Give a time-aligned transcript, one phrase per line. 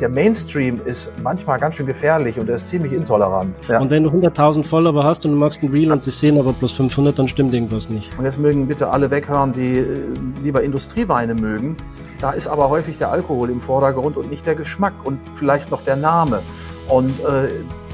[0.00, 3.60] Der Mainstream ist manchmal ganz schön gefährlich und er ist ziemlich intolerant.
[3.66, 3.80] Ja.
[3.80, 6.52] Und wenn du 100.000 Follower hast und du machst ein Reel und die sehen aber
[6.52, 8.16] plus 500, dann stimmt irgendwas nicht.
[8.18, 9.84] Und jetzt mögen bitte alle weghören, die äh,
[10.42, 11.76] lieber Industrieweine mögen.
[12.20, 15.82] Da ist aber häufig der Alkohol im Vordergrund und nicht der Geschmack und vielleicht noch
[15.82, 16.42] der Name.
[16.88, 17.48] Und äh,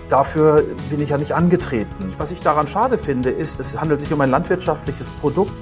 [0.08, 1.88] dafür bin ich ja nicht angetreten.
[2.18, 5.52] Was ich daran schade finde, ist, es handelt sich um ein landwirtschaftliches Produkt,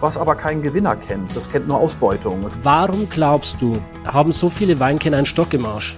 [0.00, 1.34] was aber keinen Gewinner kennt.
[1.36, 2.44] Das kennt nur Ausbeutung.
[2.62, 5.96] Warum glaubst du, haben so viele Weinkenner einen Stock im Arsch?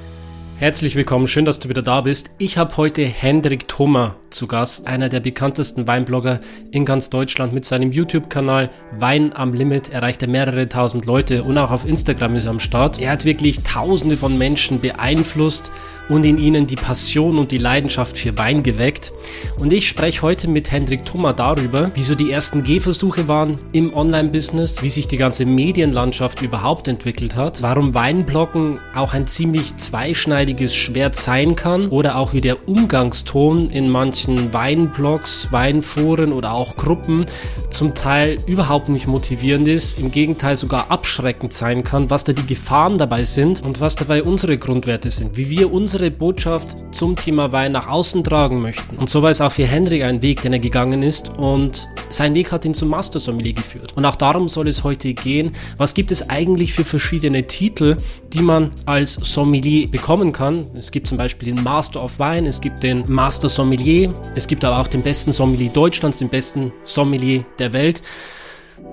[0.62, 2.36] Herzlich willkommen, schön, dass du wieder da bist.
[2.38, 7.64] Ich habe heute Hendrik Thoma zu Gast, einer der bekanntesten Weinblogger in ganz Deutschland mit
[7.64, 12.44] seinem YouTube-Kanal Wein am Limit erreicht er mehrere tausend Leute und auch auf Instagram ist
[12.44, 13.00] er am Start.
[13.00, 15.72] Er hat wirklich tausende von Menschen beeinflusst
[16.08, 19.12] und in ihnen die Passion und die Leidenschaft für Wein geweckt.
[19.58, 24.82] Und ich spreche heute mit Hendrik Thoma darüber, wieso die ersten Gehversuche waren im Online-Business,
[24.82, 31.16] wie sich die ganze Medienlandschaft überhaupt entwickelt hat, warum Weinbloggen auch ein ziemlich zweischneidiges Schwert
[31.16, 37.26] sein kann oder auch wie der Umgangston in manchen Weinblogs, Weinforen oder auch Gruppen
[37.70, 42.46] zum Teil überhaupt nicht motivierend ist, im Gegenteil sogar abschreckend sein kann, was da die
[42.46, 47.16] Gefahren dabei sind und was dabei unsere Grundwerte sind, wie wir unsere unsere Botschaft zum
[47.16, 48.96] Thema Wein nach außen tragen möchten.
[48.96, 52.34] Und so war es auch für Henrik ein Weg, den er gegangen ist und sein
[52.34, 53.92] Weg hat ihn zum Master Sommelier geführt.
[53.94, 55.52] Und auch darum soll es heute gehen.
[55.76, 57.98] Was gibt es eigentlich für verschiedene Titel,
[58.32, 60.41] die man als Sommelier bekommen kann?
[60.74, 64.64] Es gibt zum Beispiel den Master of Wine, es gibt den Master Sommelier, es gibt
[64.64, 68.02] aber auch den besten Sommelier Deutschlands, den besten Sommelier der Welt.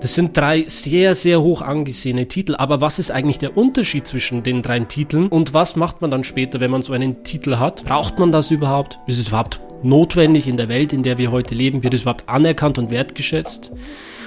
[0.00, 2.54] Das sind drei sehr, sehr hoch angesehene Titel.
[2.54, 5.26] Aber was ist eigentlich der Unterschied zwischen den drei Titeln?
[5.28, 7.84] Und was macht man dann später, wenn man so einen Titel hat?
[7.84, 8.98] Braucht man das überhaupt?
[9.06, 11.82] Ist es überhaupt notwendig in der Welt, in der wir heute leben?
[11.82, 13.72] Wird es überhaupt anerkannt und wertgeschätzt?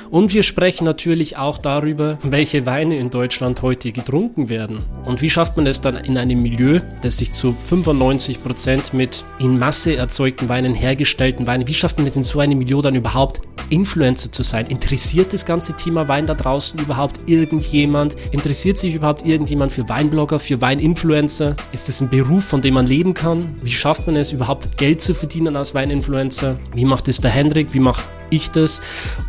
[0.10, 4.80] Und wir sprechen natürlich auch darüber, welche Weine in Deutschland heute getrunken werden.
[5.06, 9.26] Und wie schafft man es dann in einem Milieu, das sich zu 95 Prozent mit
[9.40, 12.96] in Masse erzeugten Weinen hergestellten Weinen, wie schafft man es in so einem Milieu dann
[12.96, 14.68] überhaupt Influencer zu sein?
[14.68, 18.16] Interessiert das ganze Thema Wein da draußen überhaupt irgendjemand?
[18.32, 21.56] Interessiert sich überhaupt irgendjemand für Weinblogger, für Weininfluencer?
[21.72, 23.56] Ist das ein Beruf, von dem man leben kann?
[23.64, 26.60] Wie schafft man es überhaupt Geld zu verdienen als Weininfluencer?
[26.74, 27.74] Wie macht es der Hendrik?
[27.74, 28.82] Wie macht ich das?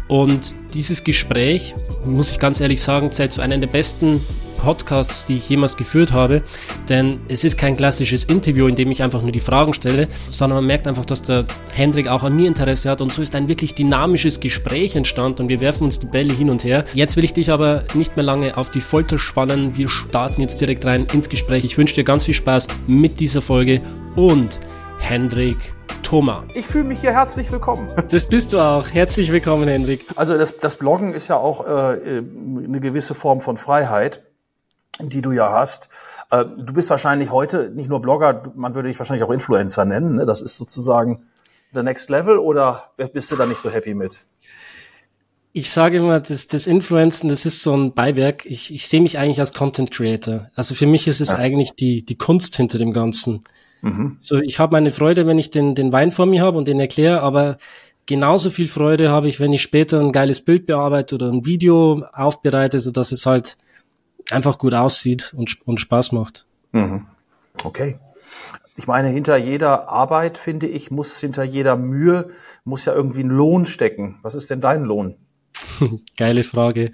[0.08, 1.74] Und dieses Gespräch,
[2.04, 4.20] muss ich ganz ehrlich sagen, zählt zu einem der besten
[4.58, 6.42] Podcasts, die ich jemals geführt habe,
[6.88, 10.58] denn es ist kein klassisches Interview, in dem ich einfach nur die Fragen stelle, sondern
[10.58, 13.48] man merkt einfach, dass der Hendrik auch an mir Interesse hat und so ist ein
[13.48, 16.84] wirklich dynamisches Gespräch entstanden und wir werfen uns die Bälle hin und her.
[16.94, 19.76] Jetzt will ich dich aber nicht mehr lange auf die Folter spannen.
[19.76, 21.64] Wir starten jetzt direkt rein ins Gespräch.
[21.64, 23.82] Ich wünsche dir ganz viel Spaß mit dieser Folge
[24.16, 24.60] und
[25.06, 26.44] Hendrik Thoma.
[26.54, 27.92] Ich fühle mich hier herzlich willkommen.
[28.08, 28.88] Das bist du auch.
[28.88, 30.06] Herzlich willkommen, Hendrik.
[30.16, 34.22] Also das, das Bloggen ist ja auch äh, eine gewisse Form von Freiheit,
[34.98, 35.90] die du ja hast.
[36.30, 40.14] Äh, du bist wahrscheinlich heute nicht nur Blogger, man würde dich wahrscheinlich auch Influencer nennen.
[40.14, 40.24] Ne?
[40.24, 41.26] Das ist sozusagen
[41.74, 44.16] the next level oder bist du da nicht so happy mit?
[45.52, 48.46] Ich sage immer, das, das Influencen, das ist so ein Beiwerk.
[48.46, 50.48] Ich, ich sehe mich eigentlich als Content Creator.
[50.54, 51.36] Also für mich ist es ja.
[51.36, 53.44] eigentlich die, die Kunst hinter dem Ganzen.
[53.84, 54.16] Mhm.
[54.20, 56.80] So, ich habe meine Freude, wenn ich den, den Wein vor mir habe und den
[56.80, 57.58] erkläre, aber
[58.06, 62.06] genauso viel Freude habe ich, wenn ich später ein geiles Bild bearbeite oder ein Video
[62.12, 63.58] aufbereite, so dass es halt
[64.30, 66.46] einfach gut aussieht und, und Spaß macht.
[66.72, 67.06] Mhm.
[67.62, 67.98] Okay.
[68.76, 72.30] Ich meine, hinter jeder Arbeit, finde ich, muss hinter jeder Mühe,
[72.64, 74.18] muss ja irgendwie ein Lohn stecken.
[74.22, 75.16] Was ist denn dein Lohn?
[76.16, 76.92] Geile Frage.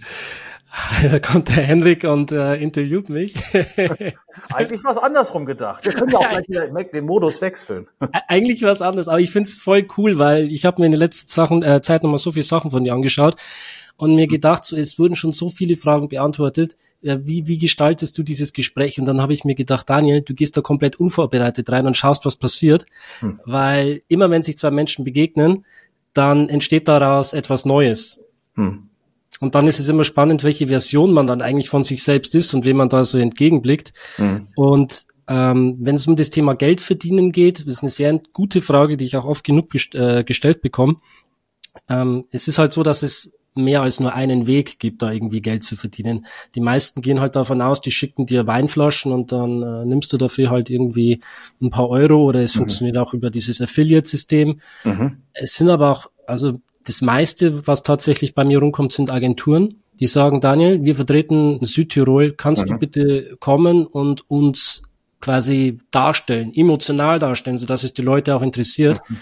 [1.10, 3.34] Da kommt der Henrik und äh, interviewt mich.
[4.53, 5.84] Eigentlich war es andersrum gedacht.
[5.84, 7.88] Wir können ja auch gleich wieder den Modus wechseln.
[8.28, 10.92] Eigentlich war es anders, aber ich finde es voll cool, weil ich habe mir in
[10.92, 13.36] der letzten Sachen, äh, Zeit nochmal so viele Sachen von dir angeschaut
[13.97, 16.76] und mir gedacht, so, es wurden schon so viele Fragen beantwortet.
[17.03, 18.98] Ja, wie, wie gestaltest du dieses Gespräch?
[18.98, 22.25] Und dann habe ich mir gedacht, Daniel, du gehst da komplett unvorbereitet rein und schaust,
[22.25, 22.86] was passiert.
[23.20, 23.41] Hm.
[23.44, 25.64] Weil immer wenn sich zwei Menschen begegnen,
[26.12, 28.25] dann entsteht daraus etwas Neues.
[28.54, 28.90] Hm.
[29.41, 32.53] Und dann ist es immer spannend, welche Version man dann eigentlich von sich selbst ist
[32.53, 33.93] und wem man da so entgegenblickt.
[34.19, 34.49] Mhm.
[34.55, 38.60] Und ähm, wenn es um das Thema Geld verdienen geht, das ist eine sehr gute
[38.60, 40.97] Frage, die ich auch oft genug gest äh, gestellt bekomme.
[41.89, 45.41] Ähm, es ist halt so, dass es mehr als nur einen Weg gibt, da irgendwie
[45.41, 46.27] Geld zu verdienen.
[46.54, 50.19] Die meisten gehen halt davon aus, die schicken dir Weinflaschen und dann äh, nimmst du
[50.19, 51.21] dafür halt irgendwie
[51.60, 52.60] ein paar Euro oder es mhm.
[52.60, 54.60] funktioniert auch über dieses Affiliate-System.
[54.84, 55.22] Mhm.
[55.33, 56.54] Es sind aber auch, also
[56.84, 62.32] das meiste, was tatsächlich bei mir rumkommt, sind Agenturen, die sagen, Daniel, wir vertreten Südtirol,
[62.32, 62.68] kannst mhm.
[62.68, 64.82] du bitte kommen und uns
[65.21, 69.00] quasi darstellen, emotional darstellen, so dass es die Leute auch interessiert.
[69.09, 69.18] Mhm.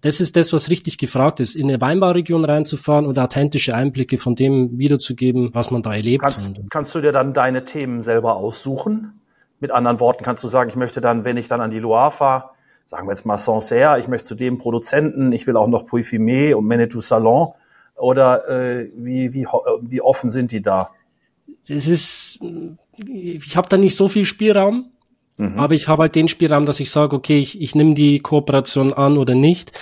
[0.00, 4.34] Das ist das, was richtig gefragt ist, in eine Weinbauregion reinzufahren und authentische Einblicke von
[4.34, 6.22] dem wiederzugeben, was man da erlebt.
[6.22, 9.20] Kannst, kannst du dir dann deine Themen selber aussuchen?
[9.60, 12.10] Mit anderen Worten kannst du sagen, ich möchte dann, wenn ich dann an die Loire
[12.10, 12.50] fahre,
[12.92, 16.54] sagen wir jetzt mal Sancerre, ich möchte zu dem Produzenten, ich will auch noch Puy-Fumé
[16.54, 17.48] und Menetou Salon
[17.96, 19.46] oder äh, wie, wie,
[19.80, 20.90] wie offen sind die da?
[21.66, 22.38] Das ist,
[23.06, 24.90] ich habe da nicht so viel Spielraum,
[25.38, 25.58] mhm.
[25.58, 28.92] aber ich habe halt den Spielraum, dass ich sage, okay, ich, ich nehme die Kooperation
[28.92, 29.80] an oder nicht.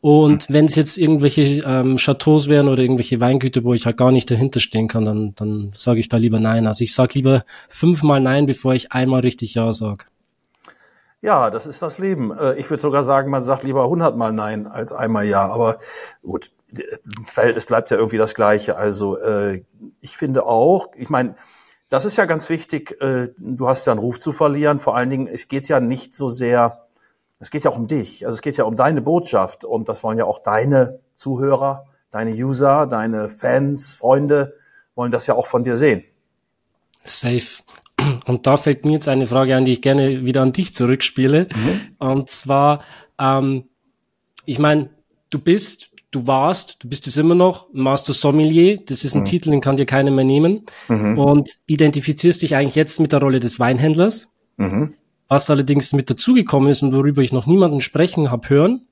[0.00, 0.54] Und mhm.
[0.54, 4.30] wenn es jetzt irgendwelche ähm, Chateaus wären oder irgendwelche Weingüter, wo ich halt gar nicht
[4.30, 6.66] dahinter stehen kann, dann, dann sage ich da lieber Nein.
[6.66, 10.06] Also ich sage lieber fünfmal Nein, bevor ich einmal richtig Ja sage.
[11.20, 12.36] Ja, das ist das Leben.
[12.36, 15.48] Äh, ich würde sogar sagen, man sagt lieber hundertmal Nein als einmal Ja.
[15.48, 15.78] Aber
[16.22, 16.52] gut,
[17.24, 18.76] Verhältnis bleibt ja irgendwie das Gleiche.
[18.76, 19.64] Also äh,
[20.00, 21.34] ich finde auch, ich meine,
[21.88, 23.00] das ist ja ganz wichtig.
[23.00, 24.78] Äh, du hast ja einen Ruf zu verlieren.
[24.78, 26.88] Vor allen Dingen, es geht ja nicht so sehr
[27.40, 28.26] es geht ja auch um dich.
[28.26, 32.32] Also es geht ja um deine Botschaft und das wollen ja auch deine Zuhörer, deine
[32.32, 34.56] User, deine Fans, Freunde
[34.94, 36.02] wollen das ja auch von dir sehen.
[37.04, 37.62] Safe.
[38.28, 41.48] Und da fällt mir jetzt eine Frage an, die ich gerne wieder an dich zurückspiele.
[41.54, 41.80] Mhm.
[41.98, 42.82] Und zwar,
[43.18, 43.64] ähm,
[44.44, 44.90] ich meine,
[45.30, 48.78] du bist, du warst, du bist es immer noch, Master Sommelier.
[48.84, 49.26] Das ist ein mhm.
[49.26, 50.66] Titel, den kann dir keiner mehr nehmen.
[50.88, 51.18] Mhm.
[51.18, 54.28] Und identifizierst dich eigentlich jetzt mit der Rolle des Weinhändlers.
[54.58, 54.94] Mhm.
[55.28, 58.86] Was allerdings mit dazugekommen ist und worüber ich noch niemanden sprechen habe hören,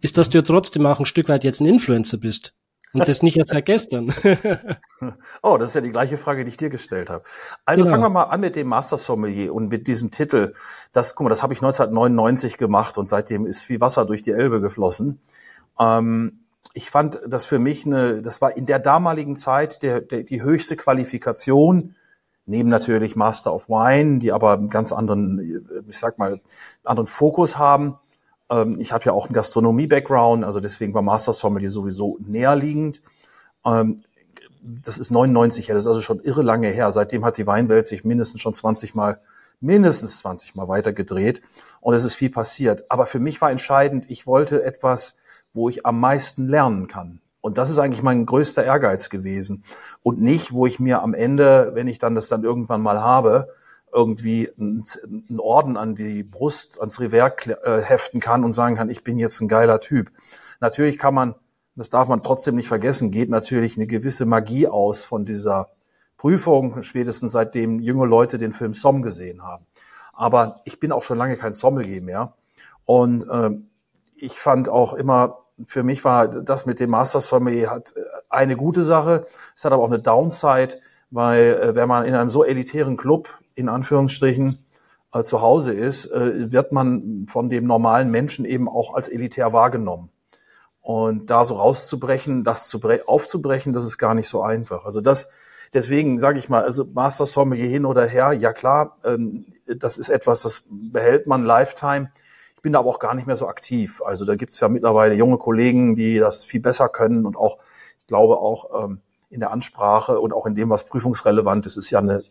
[0.00, 2.54] ist, dass du ja trotzdem auch ein Stück weit jetzt ein Influencer bist.
[2.94, 4.12] Und das nicht erst seit gestern.
[5.42, 7.24] oh, das ist ja die gleiche Frage, die ich dir gestellt habe.
[7.64, 7.92] Also genau.
[7.92, 10.52] fangen wir mal an mit dem Master Sommelier und mit diesem Titel.
[10.92, 14.32] Das, guck mal, das habe ich 1999 gemacht und seitdem ist wie Wasser durch die
[14.32, 15.20] Elbe geflossen.
[15.78, 16.40] Ähm,
[16.74, 20.42] ich fand das für mich eine, das war in der damaligen Zeit der, der, die
[20.42, 21.94] höchste Qualifikation
[22.46, 26.40] neben natürlich Master of Wine, die aber einen ganz anderen, ich sag mal,
[26.84, 27.98] anderen Fokus haben.
[28.52, 33.02] Ähm, ich habe ja auch einen Gastronomie-Background, also deswegen war Master Sommelier sowieso näherliegend.
[33.64, 34.02] Ähm,
[34.60, 36.92] das ist 99 her, das ist also schon irre lange her.
[36.92, 39.18] Seitdem hat die Weinwelt sich mindestens schon 20 Mal,
[39.60, 41.40] mindestens 20 Mal weitergedreht
[41.80, 42.90] und es ist viel passiert.
[42.90, 45.16] Aber für mich war entscheidend, ich wollte etwas,
[45.54, 47.20] wo ich am meisten lernen kann.
[47.40, 49.64] Und das ist eigentlich mein größter Ehrgeiz gewesen.
[50.04, 53.48] Und nicht, wo ich mir am Ende, wenn ich dann das dann irgendwann mal habe,
[53.92, 59.04] irgendwie einen Orden an die Brust, ans Revers äh, heften kann und sagen kann, ich
[59.04, 60.10] bin jetzt ein geiler Typ.
[60.60, 61.34] Natürlich kann man,
[61.74, 65.68] das darf man trotzdem nicht vergessen, geht natürlich eine gewisse Magie aus von dieser
[66.16, 69.66] Prüfung, spätestens seitdem junge Leute den Film Somm gesehen haben.
[70.12, 72.34] Aber ich bin auch schon lange kein Sommelier mehr.
[72.84, 73.50] Und äh,
[74.16, 78.00] ich fand auch immer für mich war das mit dem Master Sommelier hat äh,
[78.30, 79.26] eine gute Sache.
[79.54, 80.80] Es hat aber auch eine Downside,
[81.10, 84.58] weil äh, wenn man in einem so elitären Club in Anführungsstrichen
[85.12, 89.52] äh, zu Hause ist, äh, wird man von dem normalen Menschen eben auch als elitär
[89.52, 90.10] wahrgenommen.
[90.80, 94.84] Und da so rauszubrechen, das zu aufzubrechen, das ist gar nicht so einfach.
[94.84, 95.28] Also das,
[95.72, 100.08] deswegen sage ich mal, also Master Sommelier hin oder her, ja klar, ähm, das ist
[100.08, 102.10] etwas, das behält man Lifetime.
[102.56, 104.02] Ich bin da aber auch gar nicht mehr so aktiv.
[104.04, 107.58] Also da gibt es ja mittlerweile junge Kollegen, die das viel besser können und auch,
[107.98, 109.00] ich glaube auch ähm,
[109.30, 112.22] in der Ansprache und auch in dem, was prüfungsrelevant ist, ist ja eine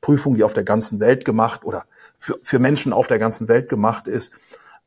[0.00, 1.84] Prüfung, die auf der ganzen Welt gemacht oder
[2.18, 4.32] für, für Menschen auf der ganzen Welt gemacht ist,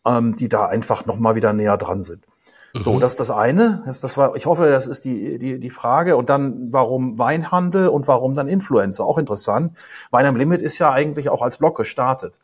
[0.06, 2.26] ähm, die da einfach nochmal wieder näher dran sind.
[2.74, 2.84] Mhm.
[2.84, 3.84] So, das ist das eine.
[3.86, 6.18] Das, das war, ich hoffe, das ist die, die, die Frage.
[6.18, 9.06] Und dann, warum Weinhandel und warum dann Influencer?
[9.06, 9.78] Auch interessant.
[10.12, 12.40] Wein am Limit ist ja eigentlich auch als Blog gestartet.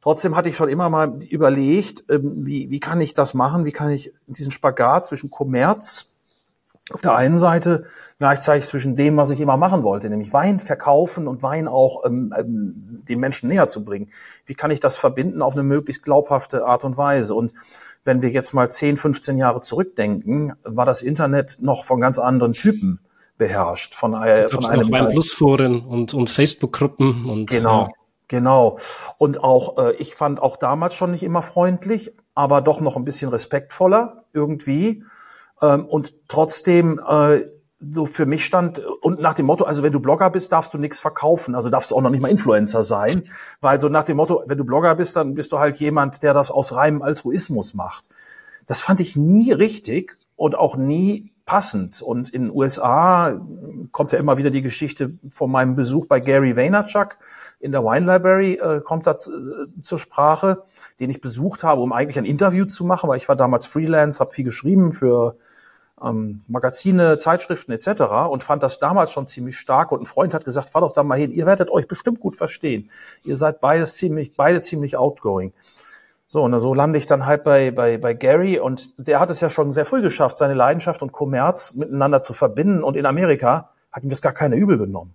[0.00, 3.64] Trotzdem hatte ich schon immer mal überlegt, ähm, wie, wie kann ich das machen?
[3.64, 6.14] Wie kann ich diesen Spagat zwischen Kommerz
[6.90, 7.84] auf der einen Seite
[8.18, 12.34] gleichzeitig zwischen dem, was ich immer machen wollte, nämlich Wein verkaufen und Wein auch ähm,
[12.36, 14.10] ähm, den Menschen näher zu bringen.
[14.46, 17.34] Wie kann ich das verbinden auf eine möglichst glaubhafte Art und Weise?
[17.34, 17.52] Und
[18.04, 22.54] wenn wir jetzt mal 10, 15 Jahre zurückdenken, war das Internet noch von ganz anderen
[22.54, 23.00] Typen
[23.36, 23.94] beherrscht.
[23.94, 27.82] Von, äh, von einem noch Wein Plus Foren und, und Facebook-Gruppen und genau.
[27.82, 27.88] Ja.
[28.28, 28.78] Genau.
[29.16, 33.04] Und auch, äh, ich fand auch damals schon nicht immer freundlich, aber doch noch ein
[33.04, 35.02] bisschen respektvoller irgendwie.
[35.62, 37.46] Ähm, und trotzdem, äh,
[37.80, 40.78] so für mich stand, und nach dem Motto, also wenn du Blogger bist, darfst du
[40.78, 43.28] nichts verkaufen, also darfst du auch noch nicht mal Influencer sein,
[43.60, 46.34] weil so nach dem Motto, wenn du Blogger bist, dann bist du halt jemand, der
[46.34, 48.04] das aus reinem Altruismus macht.
[48.66, 52.02] Das fand ich nie richtig und auch nie passend.
[52.02, 53.40] Und in den USA
[53.92, 57.16] kommt ja immer wieder die Geschichte von meinem Besuch bei Gary Vaynerchuk,
[57.60, 60.62] in der Wine Library äh, kommt das äh, zur Sprache,
[61.00, 64.20] den ich besucht habe, um eigentlich ein Interview zu machen, weil ich war damals Freelance,
[64.20, 65.36] habe viel geschrieben für
[66.04, 68.02] ähm, Magazine, Zeitschriften etc.
[68.30, 69.92] und fand das damals schon ziemlich stark.
[69.92, 72.36] Und ein Freund hat gesagt, fahr doch da mal hin, ihr werdet euch bestimmt gut
[72.36, 72.90] verstehen.
[73.24, 75.52] Ihr seid beides ziemlich, beide ziemlich outgoing.
[76.30, 79.40] So, und so lande ich dann halt bei, bei, bei Gary und der hat es
[79.40, 83.70] ja schon sehr früh geschafft, seine Leidenschaft und Kommerz miteinander zu verbinden und in Amerika
[83.90, 85.14] hat ihm das gar keiner übel genommen.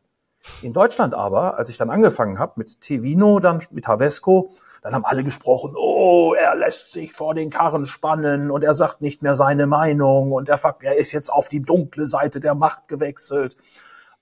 [0.64, 4.50] In Deutschland aber, als ich dann angefangen habe mit Tevino, dann mit Havesco,
[4.84, 9.02] dann haben alle gesprochen, oh, er lässt sich vor den Karren spannen und er sagt
[9.02, 12.90] nicht mehr seine Meinung und er, er ist jetzt auf die dunkle Seite der Macht
[12.90, 13.56] gewechselt.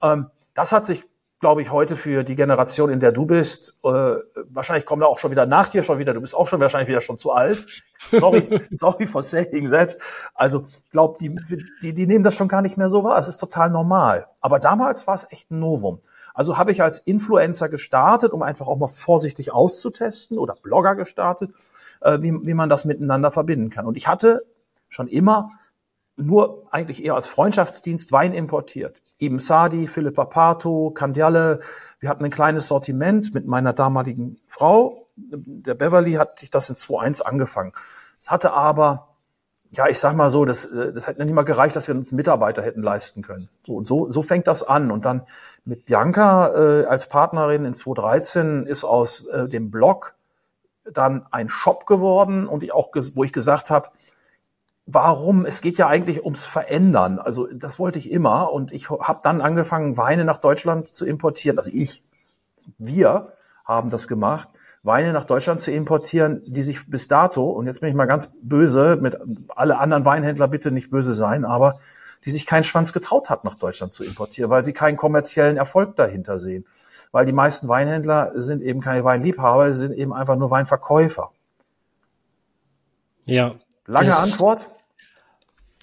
[0.03, 1.03] Ähm, das hat sich,
[1.39, 5.17] glaube ich, heute für die Generation, in der du bist, äh, wahrscheinlich kommen da auch
[5.17, 7.65] schon wieder nach dir schon wieder, du bist auch schon wahrscheinlich wieder schon zu alt.
[8.11, 9.97] Sorry, sorry for saying that.
[10.35, 11.35] Also, ich glaube, die,
[11.81, 13.17] die, die nehmen das schon gar nicht mehr so wahr.
[13.17, 14.27] Es ist total normal.
[14.41, 16.01] Aber damals war es echt ein Novum.
[16.33, 21.51] Also habe ich als Influencer gestartet, um einfach auch mal vorsichtig auszutesten oder Blogger gestartet,
[22.01, 23.85] äh, wie, wie man das miteinander verbinden kann.
[23.85, 24.45] Und ich hatte
[24.89, 25.51] schon immer
[26.15, 29.01] nur eigentlich eher als Freundschaftsdienst Wein importiert.
[29.19, 31.59] Ibn Sadi, Philippa Pato, Candiale.
[31.99, 35.07] Wir hatten ein kleines Sortiment mit meiner damaligen Frau.
[35.15, 37.73] Der Beverly hat ich das in 2.1 angefangen.
[38.19, 39.10] Es hatte aber
[39.71, 42.11] ja, ich sag mal so, das, äh, das hätte nicht mal gereicht, dass wir uns
[42.11, 43.49] Mitarbeiter hätten leisten können.
[43.65, 44.91] So, und so, so fängt das an.
[44.91, 45.23] Und dann
[45.63, 50.15] mit Bianca äh, als Partnerin in 2013 ist aus äh, dem Blog
[50.83, 53.89] dann ein Shop geworden und ich auch, wo ich gesagt habe,
[54.87, 55.45] warum?
[55.45, 57.19] Es geht ja eigentlich ums Verändern.
[57.19, 61.57] Also das wollte ich immer und ich habe dann angefangen, Weine nach Deutschland zu importieren.
[61.57, 62.03] Also ich,
[62.77, 64.49] wir haben das gemacht
[64.83, 68.31] Weine nach Deutschland zu importieren, die sich bis dato, und jetzt bin ich mal ganz
[68.41, 69.17] böse, mit
[69.55, 71.75] alle anderen Weinhändler bitte nicht böse sein, aber
[72.25, 75.95] die sich keinen Schwanz getraut hat, nach Deutschland zu importieren, weil sie keinen kommerziellen Erfolg
[75.95, 76.65] dahinter sehen.
[77.11, 81.31] Weil die meisten Weinhändler sind eben keine Weinliebhaber, sie sind eben einfach nur Weinverkäufer.
[83.25, 83.55] Ja.
[83.85, 84.67] Lange Antwort?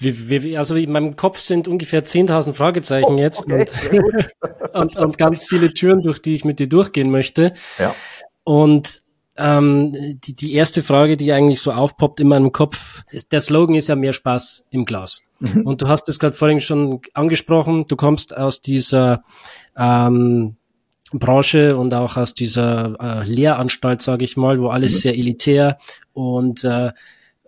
[0.00, 4.96] Wie, wie, also in meinem Kopf sind ungefähr 10.000 Fragezeichen oh, jetzt okay, und, und,
[4.96, 7.52] und, ganz viele Türen, durch die ich mit dir durchgehen möchte.
[7.78, 7.94] Ja.
[8.48, 9.02] Und
[9.36, 9.92] ähm,
[10.24, 13.88] die, die erste Frage, die eigentlich so aufpoppt in meinem Kopf, ist, der Slogan ist
[13.88, 15.20] ja mehr Spaß im Glas.
[15.38, 15.66] Mhm.
[15.66, 19.22] Und du hast es gerade vorhin schon angesprochen, du kommst aus dieser
[19.76, 20.56] ähm,
[21.12, 24.98] Branche und auch aus dieser äh, Lehranstalt, sage ich mal, wo alles mhm.
[25.00, 25.76] sehr elitär
[26.14, 26.92] und äh,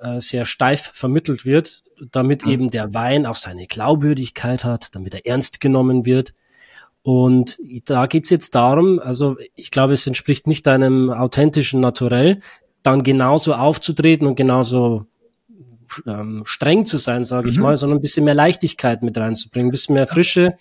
[0.02, 2.52] äh, sehr steif vermittelt wird, damit mhm.
[2.52, 6.34] eben der Wein auch seine Glaubwürdigkeit hat, damit er ernst genommen wird.
[7.02, 12.40] Und da geht's jetzt darum, also ich glaube, es entspricht nicht deinem authentischen Naturell,
[12.82, 15.06] dann genauso aufzutreten und genauso
[16.06, 17.62] ähm, streng zu sein, sage ich mhm.
[17.62, 20.56] mal, sondern ein bisschen mehr Leichtigkeit mit reinzubringen, ein bisschen mehr Frische.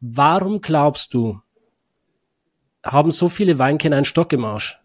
[0.00, 1.40] Warum glaubst du,
[2.84, 4.80] haben so viele Weinkenner einen Stock im Arsch?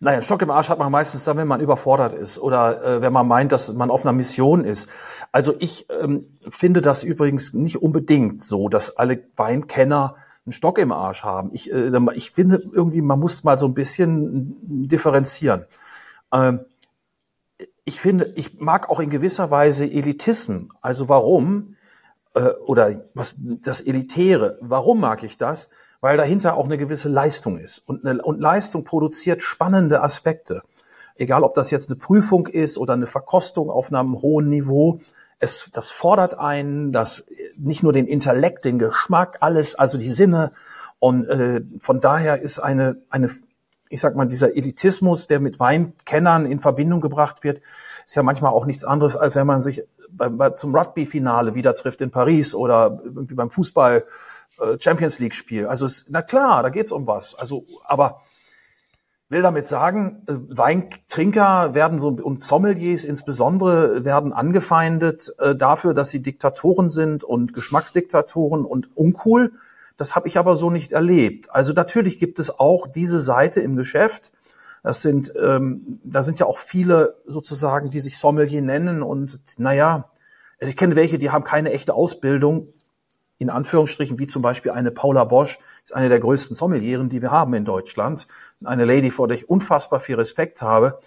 [0.00, 3.12] Naja, Stock im Arsch hat man meistens dann, wenn man überfordert ist oder äh, wenn
[3.12, 4.88] man meint, dass man auf einer Mission ist.
[5.32, 10.14] Also ich ähm, finde das übrigens nicht unbedingt so, dass alle Weinkenner
[10.46, 11.50] einen Stock im Arsch haben.
[11.52, 14.56] Ich, äh, ich finde irgendwie, man muss mal so ein bisschen
[14.88, 15.64] differenzieren.
[16.32, 16.60] Ähm,
[17.84, 20.72] ich finde, ich mag auch in gewisser Weise Elitismen.
[20.80, 21.76] Also warum?
[22.34, 24.58] Äh, oder was das Elitäre.
[24.60, 25.70] Warum mag ich das?
[26.00, 27.80] Weil dahinter auch eine gewisse Leistung ist.
[27.88, 30.62] Und, eine, und Leistung produziert spannende Aspekte.
[31.16, 35.00] Egal, ob das jetzt eine Prüfung ist oder eine Verkostung auf einem hohen Niveau.
[35.40, 37.26] Es, das fordert einen, das
[37.56, 40.52] nicht nur den Intellekt, den Geschmack, alles, also die Sinne.
[41.00, 43.30] Und äh, von daher ist eine, eine,
[43.88, 47.60] ich sag mal, dieser Elitismus, der mit Weinkennern in Verbindung gebracht wird,
[48.06, 51.74] ist ja manchmal auch nichts anderes, als wenn man sich bei, bei, zum Rugby-Finale wieder
[51.74, 54.04] trifft in Paris oder irgendwie beim Fußball
[54.78, 55.66] Champions League Spiel.
[55.66, 57.34] Also na klar, da geht's um was.
[57.34, 58.20] Also, aber
[59.28, 66.10] will damit sagen, äh, Weintrinker werden so und Sommeliers insbesondere werden angefeindet äh, dafür, dass
[66.10, 69.52] sie Diktatoren sind und Geschmacksdiktatoren und uncool.
[69.96, 71.50] Das habe ich aber so nicht erlebt.
[71.50, 74.32] Also natürlich gibt es auch diese Seite im Geschäft.
[74.82, 80.08] Das sind, ähm, da sind ja auch viele sozusagen, die sich Sommelier nennen und naja,
[80.60, 82.68] also ich kenne welche, die haben keine echte Ausbildung,
[83.38, 87.30] in Anführungsstrichen, wie zum Beispiel eine Paula Bosch, ist eine der größten Sommelieren, die wir
[87.30, 88.26] haben in Deutschland.
[88.64, 91.00] Eine Lady, vor der ich unfassbar viel Respekt habe.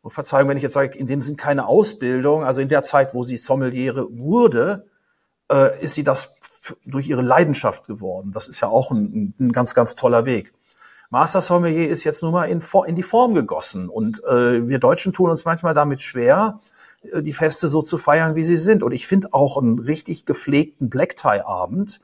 [0.00, 3.14] Und Verzeihung, wenn ich jetzt sage, in dem Sinn keine Ausbildung, also in der Zeit,
[3.14, 4.86] wo sie Sommeliere wurde,
[5.50, 6.36] äh, ist sie das
[6.86, 8.32] durch ihre Leidenschaft geworden.
[8.32, 10.52] Das ist ja auch ein, ein ganz, ganz toller Weg.
[11.10, 13.88] Master Sommelier ist jetzt nun mal in, in die Form gegossen.
[13.88, 16.60] Und äh, wir Deutschen tun uns manchmal damit schwer,
[17.20, 18.82] die Feste so zu feiern, wie sie sind.
[18.82, 22.00] Und ich finde auch einen richtig gepflegten Black-Tie-Abend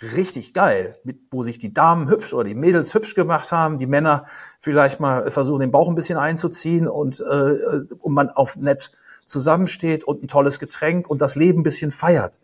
[0.00, 3.86] richtig geil, mit, wo sich die Damen hübsch oder die Mädels hübsch gemacht haben, die
[3.86, 4.26] Männer
[4.60, 8.92] vielleicht mal versuchen, den Bauch ein bisschen einzuziehen und, äh, und man auf nett
[9.26, 12.38] zusammensteht und ein tolles Getränk und das Leben ein bisschen feiert.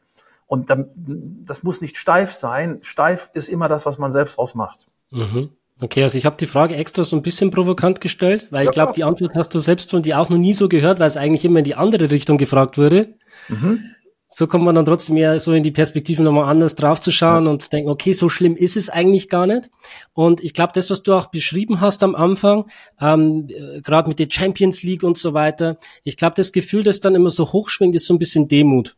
[0.46, 2.80] Und dann, das muss nicht steif sein.
[2.82, 4.86] Steif ist immer das, was man selbst ausmacht.
[5.10, 5.50] Mhm.
[5.80, 8.74] Okay, also ich habe die Frage extra so ein bisschen provokant gestellt, weil ja, ich
[8.74, 11.16] glaube, die Antwort hast du selbst von dir auch noch nie so gehört, weil es
[11.16, 13.14] eigentlich immer in die andere Richtung gefragt wurde.
[13.48, 13.90] Mhm.
[14.28, 17.50] so kommt man dann trotzdem eher so in die Perspektive nochmal anders draufzuschauen ja.
[17.50, 19.68] und denken, okay, so schlimm ist es eigentlich gar nicht.
[20.12, 22.66] Und ich glaube, das, was du auch beschrieben hast am Anfang,
[23.00, 27.00] ähm, äh, gerade mit der Champions League und so weiter, ich glaube, das Gefühl, das
[27.00, 28.96] dann immer so hochschwingt, ist so ein bisschen Demut.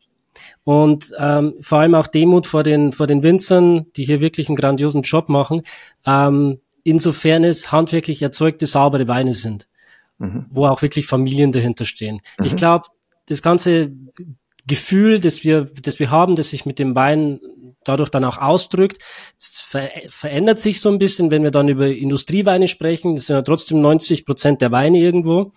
[0.64, 4.56] Und ähm, vor allem auch Demut vor den, vor den Winzern, die hier wirklich einen
[4.56, 5.62] grandiosen Job machen,
[6.06, 9.68] ähm, insofern es handwerklich erzeugte, saubere Weine sind,
[10.18, 10.46] mhm.
[10.50, 12.20] wo auch wirklich Familien dahinter stehen.
[12.38, 12.46] Mhm.
[12.46, 12.86] Ich glaube,
[13.26, 13.92] das ganze
[14.66, 17.40] Gefühl, das wir, das wir haben, das sich mit dem Wein
[17.84, 19.02] dadurch dann auch ausdrückt,
[19.38, 23.14] ver verändert sich so ein bisschen, wenn wir dann über Industrieweine sprechen.
[23.14, 25.52] Das sind ja trotzdem 90 Prozent der Weine irgendwo.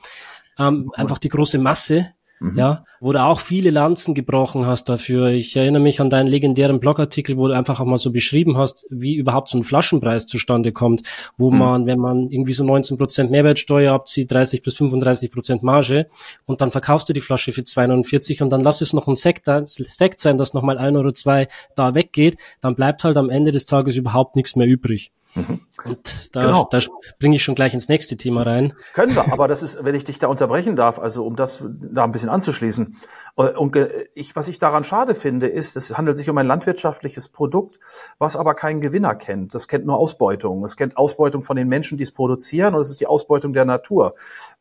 [0.57, 2.57] Ähm, einfach die große Masse Mhm.
[2.57, 5.27] Ja, wo du auch viele Lanzen gebrochen hast dafür.
[5.27, 8.85] Ich erinnere mich an deinen legendären Blogartikel, wo du einfach auch mal so beschrieben hast,
[8.89, 11.01] wie überhaupt so ein Flaschenpreis zustande kommt,
[11.37, 11.57] wo mhm.
[11.57, 16.07] man, wenn man irgendwie so 19 Prozent Mehrwertsteuer abzieht, 30 bis 35 Prozent Marge
[16.45, 19.45] und dann verkaufst du die Flasche für 2,49 und dann lass es noch ein Sekt,
[19.65, 23.65] Sekt sein, dass nochmal ein oder zwei da weggeht, dann bleibt halt am Ende des
[23.65, 25.11] Tages überhaupt nichts mehr übrig.
[25.35, 25.59] Mhm.
[25.85, 26.67] Und da, genau.
[26.71, 26.79] da
[27.19, 28.73] bringe ich schon gleich ins nächste Thema rein.
[28.93, 32.03] Können wir, aber das ist, wenn ich dich da unterbrechen darf, also um das da
[32.03, 32.97] ein bisschen anzuschließen.
[33.37, 33.77] Äh, und
[34.15, 37.79] ich, was ich daran schade finde, ist, es handelt sich um ein landwirtschaftliches Produkt,
[38.17, 39.53] was aber keinen Gewinner kennt.
[39.53, 40.63] Das kennt nur Ausbeutung.
[40.63, 43.65] Es kennt Ausbeutung von den Menschen, die es produzieren, und es ist die Ausbeutung der
[43.65, 44.15] Natur.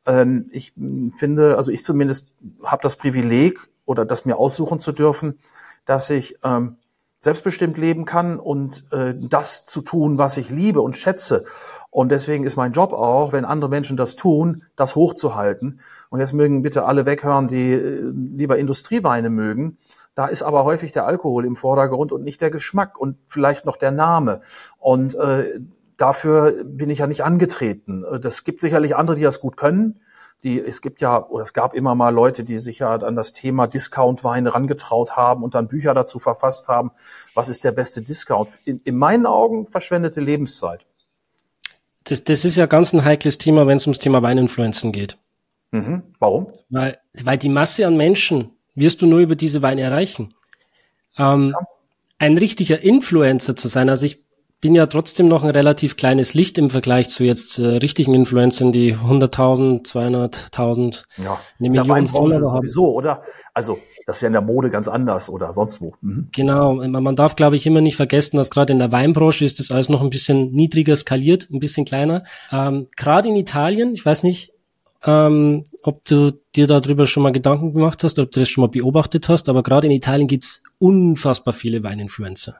[0.06, 0.74] Ähm, ich
[1.16, 2.32] finde, also ich zumindest
[2.62, 5.38] habe das Privileg oder das mir aussuchen zu dürfen,
[5.86, 6.76] dass ich ähm,
[7.20, 11.44] selbstbestimmt leben kann und äh, das zu tun, was ich liebe und schätze.
[11.90, 15.80] Und deswegen ist mein Job auch, wenn andere Menschen das tun, das hochzuhalten.
[16.10, 19.78] Und jetzt mögen bitte alle weghören, die äh, lieber Industrieweine mögen.
[20.14, 23.76] Da ist aber häufig der Alkohol im Vordergrund und nicht der Geschmack und vielleicht noch
[23.76, 24.40] der Name.
[24.78, 25.60] Und äh,
[25.96, 28.04] dafür bin ich ja nicht angetreten.
[28.04, 30.00] Äh, das gibt sicherlich andere, die das gut können
[30.44, 33.32] die, es gibt ja, oder es gab immer mal Leute, die sich ja an das
[33.32, 36.92] Thema Discount-Weine rangetraut haben und dann Bücher dazu verfasst haben,
[37.34, 38.50] was ist der beste Discount.
[38.64, 40.86] In, in meinen Augen verschwendete Lebenszeit.
[42.04, 45.18] Das, das ist ja ganz ein heikles Thema, wenn es ums Thema Weininfluenzen geht.
[45.72, 46.02] Mhm.
[46.18, 46.46] Warum?
[46.70, 50.34] Weil, weil die Masse an Menschen wirst du nur über diese Weine erreichen.
[51.18, 51.66] Ähm, ja.
[52.20, 54.24] Ein richtiger Influencer zu sein, also ich
[54.60, 58.72] bin ja trotzdem noch ein relativ kleines Licht im Vergleich zu jetzt äh, richtigen Influencern,
[58.72, 62.66] die 100.000, 200.000, ja, eine Million Follower haben.
[62.66, 63.22] Sowieso, oder?
[63.54, 65.94] Also, das ist ja in der Mode ganz anders oder sonst wo.
[66.00, 66.28] Mhm.
[66.32, 69.70] Genau, man darf, glaube ich, immer nicht vergessen, dass gerade in der Weinbranche ist das
[69.70, 72.24] alles noch ein bisschen niedriger skaliert, ein bisschen kleiner.
[72.52, 74.52] Ähm, gerade in Italien, ich weiß nicht,
[75.04, 78.68] ähm, ob du dir darüber schon mal Gedanken gemacht hast ob du das schon mal
[78.68, 82.56] beobachtet hast, aber gerade in Italien gibt's unfassbar viele Weininfluencer.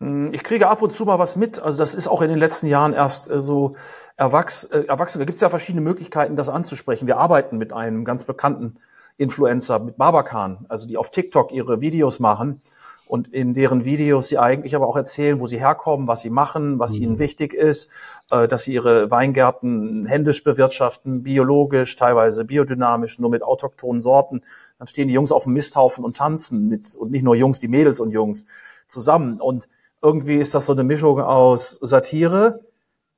[0.00, 1.60] Hm, ich kriege ab und zu mal was mit.
[1.60, 3.72] Also das ist auch in den letzten Jahren erst äh, so
[4.16, 5.18] erwachs äh, erwachsen.
[5.18, 7.06] Da gibt es ja verschiedene Möglichkeiten, das anzusprechen.
[7.06, 8.76] Wir arbeiten mit einem ganz bekannten
[9.16, 12.62] Influencer, mit Babakan, also die auf TikTok ihre Videos machen
[13.08, 16.78] und in deren Videos sie eigentlich aber auch erzählen, wo sie herkommen, was sie machen,
[16.78, 17.02] was mhm.
[17.02, 17.90] ihnen wichtig ist,
[18.30, 24.42] äh, dass sie ihre Weingärten händisch bewirtschaften, biologisch, teilweise biodynamisch, nur mit autochthonen Sorten.
[24.78, 27.68] Dann stehen die Jungs auf dem Misthaufen und tanzen mit, und nicht nur Jungs, die
[27.68, 28.46] Mädels und Jungs
[28.86, 29.40] zusammen.
[29.40, 29.68] Und
[30.02, 32.60] irgendwie ist das so eine Mischung aus Satire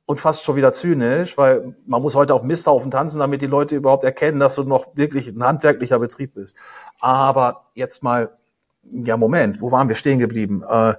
[0.07, 3.77] und fast schon wieder zynisch, weil man muss heute auf Misthaufen tanzen, damit die Leute
[3.77, 6.57] überhaupt erkennen, dass du noch wirklich ein handwerklicher Betrieb bist.
[6.99, 8.31] Aber jetzt mal,
[8.91, 10.65] ja Moment, wo waren wir stehen geblieben?
[10.69, 10.95] Äh,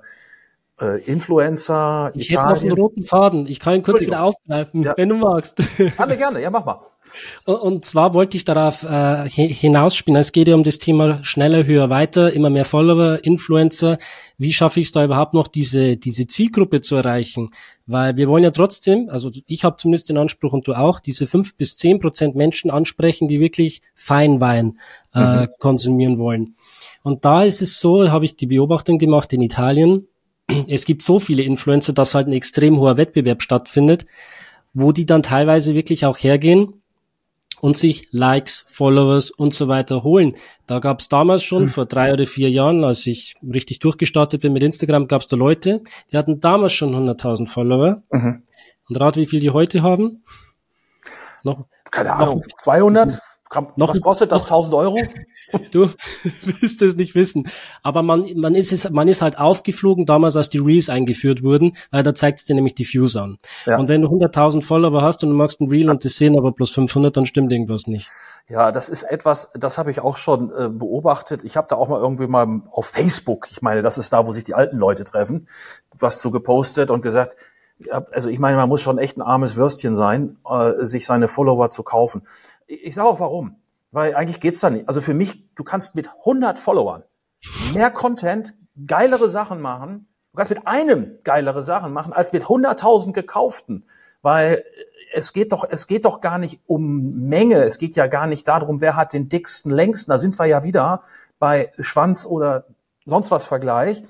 [0.79, 2.49] äh, Influencer, Ich Italien.
[2.49, 3.45] hätte noch einen roten Faden.
[3.47, 4.93] Ich kann ihn kurz wieder aufgreifen, ja.
[4.95, 5.61] wenn du magst.
[5.97, 6.79] Alle gerne, ja mach mal.
[7.45, 10.19] Und zwar wollte ich darauf äh, hinausspielen.
[10.19, 13.97] Es geht ja um das Thema schneller, höher, weiter, immer mehr Follower, Influencer.
[14.37, 17.49] Wie schaffe ich es da überhaupt noch, diese, diese Zielgruppe zu erreichen?
[17.85, 21.27] Weil wir wollen ja trotzdem, also ich habe zumindest den Anspruch und du auch, diese
[21.27, 24.79] fünf bis zehn Prozent Menschen ansprechen, die wirklich Feinwein
[25.13, 25.47] äh, mhm.
[25.59, 26.55] konsumieren wollen.
[27.03, 30.07] Und da ist es so, habe ich die Beobachtung gemacht in Italien.
[30.67, 34.05] Es gibt so viele Influencer, dass halt ein extrem hoher Wettbewerb stattfindet,
[34.73, 36.80] wo die dann teilweise wirklich auch hergehen
[37.61, 40.35] und sich Likes, Followers und so weiter holen.
[40.65, 41.69] Da gab es damals schon, hm.
[41.69, 45.35] vor drei oder vier Jahren, als ich richtig durchgestartet bin mit Instagram, gab es da
[45.37, 48.01] Leute, die hatten damals schon 100.000 Follower.
[48.11, 48.43] Mhm.
[48.89, 50.23] Und rat, wie viel die heute haben?
[51.43, 53.19] Noch, Keine Ahnung, noch, 200?
[53.75, 54.43] Noch, was kostet das?
[54.43, 54.97] 1000 Euro?
[55.71, 55.89] Du
[56.61, 57.47] wirst es nicht wissen.
[57.83, 61.75] Aber man, man, ist es, man ist halt aufgeflogen damals, als die Reels eingeführt wurden,
[61.91, 63.37] weil da zeigt es dir nämlich die Views an.
[63.65, 63.77] Ja.
[63.77, 66.53] Und wenn du 100.000 Follower hast und du machst ein Reel und das sehen aber
[66.53, 68.09] plus 500, dann stimmt irgendwas nicht.
[68.47, 71.43] Ja, das ist etwas, das habe ich auch schon äh, beobachtet.
[71.43, 74.31] Ich habe da auch mal irgendwie mal auf Facebook, ich meine, das ist da, wo
[74.31, 75.47] sich die alten Leute treffen,
[75.97, 77.35] was zu gepostet und gesagt,
[78.11, 81.69] also ich meine, man muss schon echt ein armes Würstchen sein, äh, sich seine Follower
[81.69, 82.23] zu kaufen.
[82.71, 83.57] Ich sage auch warum.
[83.91, 84.87] Weil eigentlich geht's da nicht.
[84.87, 87.03] Also für mich, du kannst mit 100 Followern
[87.73, 88.55] mehr Content,
[88.87, 90.07] geilere Sachen machen.
[90.31, 93.85] Du kannst mit einem geilere Sachen machen als mit 100.000 gekauften.
[94.21, 94.63] Weil
[95.13, 97.63] es geht doch, es geht doch gar nicht um Menge.
[97.63, 100.11] Es geht ja gar nicht darum, wer hat den dicksten, längsten.
[100.11, 101.03] Da sind wir ja wieder
[101.37, 102.65] bei Schwanz oder
[103.05, 104.03] sonst was Vergleich.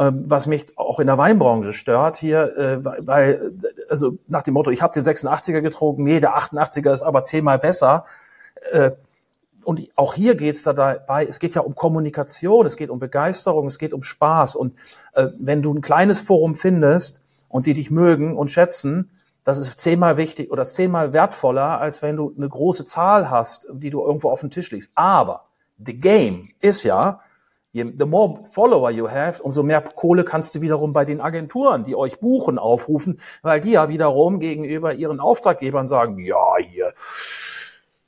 [0.00, 3.52] Ähm, was mich auch in der Weinbranche stört hier, äh, weil,
[3.90, 7.58] also nach dem Motto, ich habe den 86er getrunken, nee, der 88er ist aber zehnmal
[7.58, 8.06] besser.
[8.72, 8.92] Äh,
[9.62, 13.66] und auch hier geht es dabei, es geht ja um Kommunikation, es geht um Begeisterung,
[13.66, 14.56] es geht um Spaß.
[14.56, 14.74] Und
[15.12, 19.10] äh, wenn du ein kleines Forum findest und die dich mögen und schätzen,
[19.44, 23.90] das ist zehnmal wichtig oder zehnmal wertvoller, als wenn du eine große Zahl hast, die
[23.90, 24.92] du irgendwo auf dem Tisch legst.
[24.94, 25.44] Aber
[25.76, 27.20] the game ist ja,
[27.72, 31.94] the more follower you have, umso mehr Kohle kannst du wiederum bei den Agenturen, die
[31.94, 36.92] euch buchen, aufrufen, weil die ja wiederum gegenüber ihren Auftraggebern sagen, ja, hier,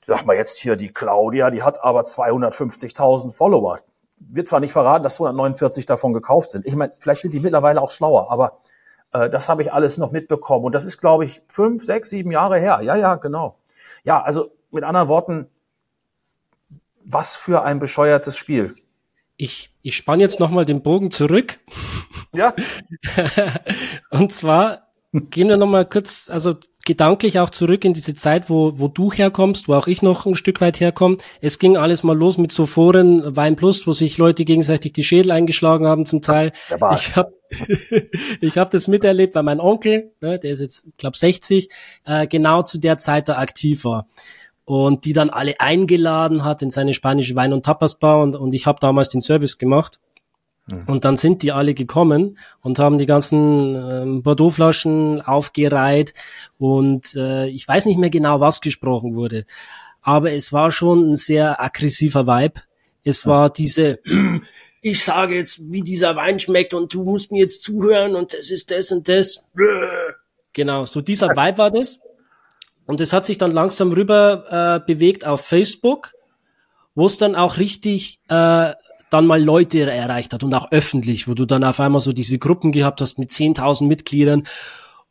[0.06, 3.80] sag mal jetzt hier die Claudia, die hat aber 250.000 Follower.
[4.18, 6.66] Wird zwar nicht verraten, dass 249 davon gekauft sind.
[6.66, 8.58] Ich meine, vielleicht sind die mittlerweile auch schlauer, aber
[9.12, 10.64] äh, das habe ich alles noch mitbekommen.
[10.64, 12.80] Und das ist, glaube ich, fünf, sechs, sieben Jahre her.
[12.82, 13.58] Ja, ja, genau.
[14.04, 15.48] Ja, also mit anderen Worten,
[17.04, 18.76] was für ein bescheuertes Spiel
[19.42, 21.58] ich, ich spanne jetzt nochmal den Bogen zurück.
[22.32, 22.54] Ja.
[24.10, 28.86] und zwar gehen wir nochmal kurz, also gedanklich auch zurück in diese Zeit, wo, wo
[28.86, 31.16] du herkommst, wo auch ich noch ein Stück weit herkomme.
[31.40, 35.04] Es ging alles mal los mit so Foren, Wein Plus, wo sich Leute gegenseitig die
[35.04, 36.52] Schädel eingeschlagen haben zum Teil.
[36.94, 37.32] Ich habe
[38.40, 41.68] ich hab das miterlebt, weil mein Onkel, ne, der ist jetzt, glaube 60,
[42.04, 44.06] äh, genau zu der Zeit da aktiv war
[44.64, 48.66] und die dann alle eingeladen hat in seine spanische Wein- und Tapasbar und, und ich
[48.66, 49.98] habe damals den Service gemacht.
[50.70, 50.84] Mhm.
[50.86, 56.14] Und dann sind die alle gekommen und haben die ganzen ähm, Bordeaux-Flaschen aufgereiht
[56.58, 59.44] und äh, ich weiß nicht mehr genau, was gesprochen wurde.
[60.02, 62.60] Aber es war schon ein sehr aggressiver Vibe.
[63.04, 64.00] Es war diese,
[64.82, 68.50] ich sage jetzt, wie dieser Wein schmeckt und du musst mir jetzt zuhören und das
[68.50, 69.44] ist das und das.
[70.52, 72.00] Genau, so dieser Vibe war das.
[72.86, 76.12] Und es hat sich dann langsam rüber äh, bewegt auf Facebook,
[76.94, 78.72] wo es dann auch richtig äh,
[79.10, 82.38] dann mal Leute erreicht hat und auch öffentlich, wo du dann auf einmal so diese
[82.38, 84.44] Gruppen gehabt hast mit 10.000 Mitgliedern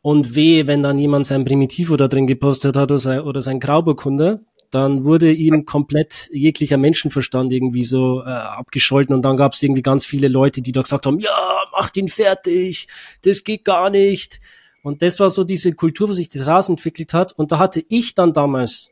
[0.02, 3.60] und weh, wenn dann jemand sein Primitivo da drin gepostet hat oder sein, oder sein
[3.60, 4.40] Grauburgunder,
[4.72, 9.82] dann wurde ihm komplett jeglicher Menschenverstand irgendwie so äh, abgescholten und dann gab es irgendwie
[9.82, 12.88] ganz viele Leute, die da gesagt haben, ja, mach ihn fertig,
[13.22, 14.40] das geht gar nicht.
[14.82, 17.32] Und das war so diese Kultur, wo sich das rausentwickelt hat.
[17.32, 18.90] Und da hatte ich dann damals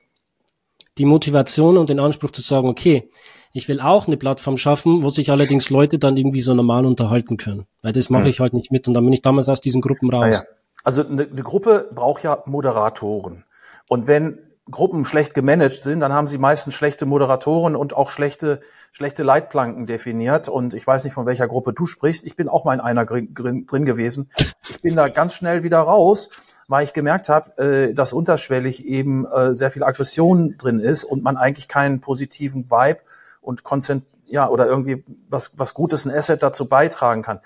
[0.99, 3.11] die Motivation und den Anspruch zu sagen, okay,
[3.53, 7.37] ich will auch eine Plattform schaffen, wo sich allerdings Leute dann irgendwie so normal unterhalten
[7.37, 7.67] können.
[7.83, 8.31] Weil das mache hm.
[8.31, 8.87] ich halt nicht mit.
[8.87, 10.25] Und dann bin ich damals aus diesen Gruppen raus.
[10.25, 10.43] Ah ja.
[10.85, 13.45] Also eine, eine Gruppe braucht ja Moderatoren.
[13.89, 14.39] Und wenn
[14.71, 18.61] Gruppen schlecht gemanagt sind, dann haben sie meistens schlechte Moderatoren und auch schlechte,
[18.93, 20.49] schlechte Leitplanken definiert.
[20.49, 22.25] Und ich weiß nicht, von welcher Gruppe du sprichst.
[22.25, 24.31] Ich bin auch mal in einer drin gewesen.
[24.69, 26.31] Ich bin da ganz schnell wieder raus,
[26.69, 31.23] weil ich gemerkt habe, äh, dass unterschwellig eben äh, sehr viel Aggression drin ist und
[31.23, 33.01] man eigentlich keinen positiven Vibe
[33.41, 37.41] und Konzent ja, oder irgendwie was, was Gutes, ein Asset dazu beitragen kann.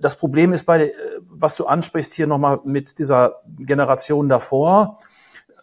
[0.00, 0.92] Das Problem ist bei, äh,
[1.28, 4.98] was du ansprichst hier nochmal mit dieser Generation davor,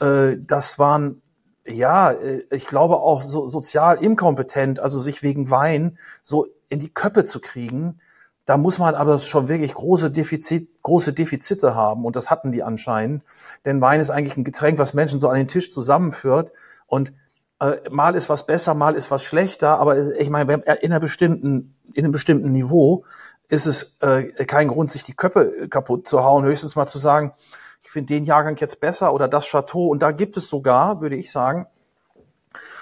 [0.02, 1.22] äh, das waren
[1.66, 6.94] ja, äh, ich glaube auch so sozial inkompetent, also sich wegen Wein so in die
[6.94, 8.00] Köppe zu kriegen.
[8.46, 12.64] Da muss man aber schon wirklich große Defizit, große Defizite haben und das hatten die
[12.64, 13.24] anscheinend.
[13.66, 16.52] Denn Wein ist eigentlich ein Getränk, was Menschen so an den Tisch zusammenführt
[16.88, 17.14] und
[17.60, 21.76] äh, mal ist was besser, mal ist was schlechter, aber ich meine, in einer bestimmten,
[21.94, 23.06] in einem bestimmten Niveau
[23.48, 27.34] ist es äh, kein Grund, sich die Köppe kaputt zu hauen, höchstens mal zu sagen,
[27.82, 29.88] ich finde den Jahrgang jetzt besser oder das Chateau.
[29.88, 31.68] Und da gibt es sogar, würde ich sagen,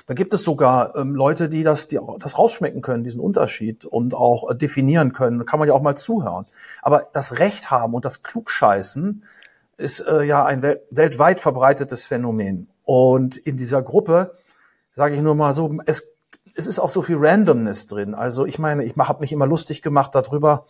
[0.08, 4.16] da gibt es sogar ähm, Leute, die das, die das rausschmecken können, diesen Unterschied und
[4.16, 5.38] auch äh, definieren können.
[5.38, 6.46] Da kann man ja auch mal zuhören.
[6.82, 9.24] Aber das Recht haben und das Klugscheißen
[9.78, 12.70] ist äh, ja ein wel weltweit verbreitetes Phänomen.
[12.84, 14.34] Und in dieser Gruppe,
[14.94, 16.08] sage ich nur mal so, es,
[16.56, 18.16] es ist auch so viel Randomness drin.
[18.16, 20.66] Also ich meine, ich habe mich immer lustig gemacht darüber,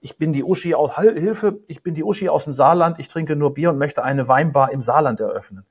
[0.00, 3.36] ich bin die Uschi aus Hilfe, ich bin die Uschi aus dem Saarland, ich trinke
[3.36, 5.64] nur Bier und möchte eine Weinbar im Saarland eröffnen.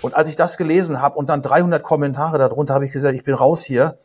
[0.00, 3.24] Und als ich das gelesen habe und dann 300 Kommentare darunter, habe ich gesagt, ich
[3.24, 3.98] bin raus hier.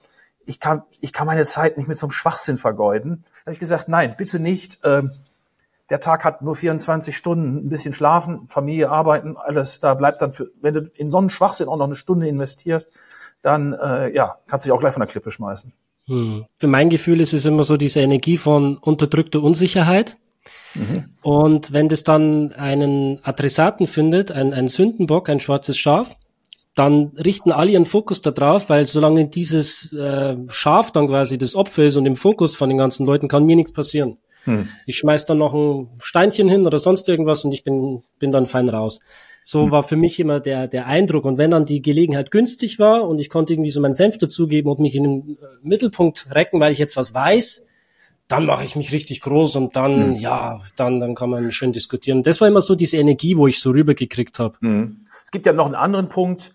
[0.45, 3.23] Ich kann, ich kann meine Zeit nicht mit so einem Schwachsinn vergeuden.
[3.23, 4.79] Da habe ich gesagt, nein, bitte nicht.
[4.83, 5.11] Ähm,
[5.89, 9.79] der Tag hat nur 24 Stunden, ein bisschen schlafen, Familie, arbeiten, alles.
[9.79, 12.93] Da bleibt dann, für, wenn du in so einen Schwachsinn auch noch eine Stunde investierst,
[13.41, 15.73] dann äh, ja, kannst du dich auch gleich von der Klippe schmeißen.
[16.07, 16.45] Hm.
[16.57, 20.17] Für mein Gefühl ist es immer so diese Energie von unterdrückter Unsicherheit.
[20.73, 21.05] Mhm.
[21.21, 26.17] Und wenn das dann einen Adressaten findet, ein, ein Sündenbock, ein schwarzes Schaf,
[26.75, 31.55] dann richten alle ihren Fokus da drauf, weil solange dieses äh, Schaf dann quasi das
[31.55, 34.17] Opfer ist und im Fokus von den ganzen Leuten, kann mir nichts passieren.
[34.45, 34.67] Hm.
[34.85, 38.45] Ich schmeiß dann noch ein Steinchen hin oder sonst irgendwas und ich bin, bin dann
[38.45, 38.99] fein raus.
[39.43, 39.71] So hm.
[39.71, 41.25] war für mich immer der, der Eindruck.
[41.25, 44.71] Und wenn dann die Gelegenheit günstig war und ich konnte irgendwie so meinen Senf dazugeben
[44.71, 47.67] und mich in den äh, Mittelpunkt recken, weil ich jetzt was weiß,
[48.27, 50.15] dann mache ich mich richtig groß und dann, hm.
[50.15, 52.23] ja, dann, dann kann man schön diskutieren.
[52.23, 54.57] Das war immer so diese Energie, wo ich so rübergekriegt habe.
[54.61, 55.03] Hm.
[55.25, 56.53] Es gibt ja noch einen anderen Punkt.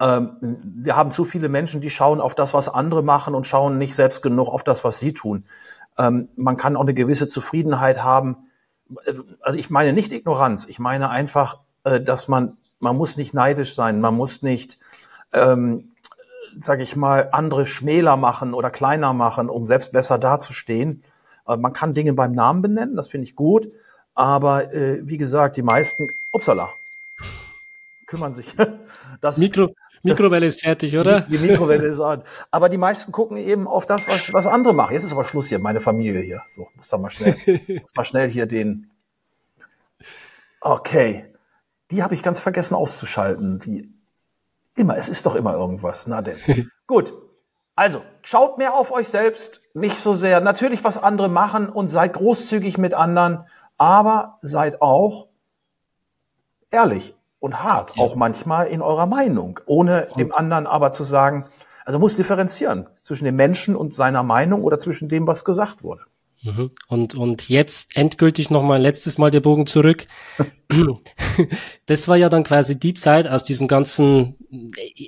[0.00, 3.78] Ähm, wir haben zu viele Menschen, die schauen auf das, was andere machen und schauen
[3.78, 5.44] nicht selbst genug auf das, was sie tun.
[5.98, 8.48] Ähm, man kann auch eine gewisse Zufriedenheit haben.
[9.40, 13.74] Also ich meine nicht Ignoranz, ich meine einfach, äh, dass man, man muss nicht neidisch
[13.74, 14.78] sein, man muss nicht,
[15.32, 15.92] ähm,
[16.58, 21.02] sage ich mal, andere schmäler machen oder kleiner machen, um selbst besser dazustehen.
[21.46, 23.70] Äh, man kann Dinge beim Namen benennen, das finde ich gut.
[24.14, 26.70] Aber äh, wie gesagt, die meisten, upsala,
[28.06, 28.54] kümmern sich.
[29.20, 29.68] Das, Mikro,
[30.02, 31.22] Mikrowelle ist fertig, oder?
[31.22, 32.22] Die, die Mikrowelle ist an.
[32.50, 34.94] Aber die meisten gucken eben auf das, was, was andere machen.
[34.94, 36.42] Jetzt ist aber Schluss hier, meine Familie hier.
[36.48, 37.36] So, muss da mal schnell,
[37.68, 38.90] muss mal schnell hier den.
[40.60, 41.26] Okay.
[41.90, 43.58] Die habe ich ganz vergessen auszuschalten.
[43.60, 43.92] Die
[44.74, 46.06] immer, es ist doch immer irgendwas.
[46.06, 46.38] Na denn.
[46.86, 47.12] Gut.
[47.74, 50.40] Also, schaut mehr auf euch selbst, nicht so sehr.
[50.40, 53.46] Natürlich, was andere machen und seid großzügig mit anderen,
[53.78, 55.28] aber seid auch
[56.70, 58.02] ehrlich und hart, ja.
[58.02, 61.44] auch manchmal in eurer Meinung, ohne und dem anderen aber zu sagen,
[61.84, 66.02] also muss differenzieren zwischen dem Menschen und seiner Meinung oder zwischen dem, was gesagt wurde.
[66.44, 66.70] Mhm.
[66.88, 70.06] Und, und jetzt endgültig noch mal ein letztes Mal der Bogen zurück.
[71.86, 74.36] das war ja dann quasi die Zeit aus diesen ganzen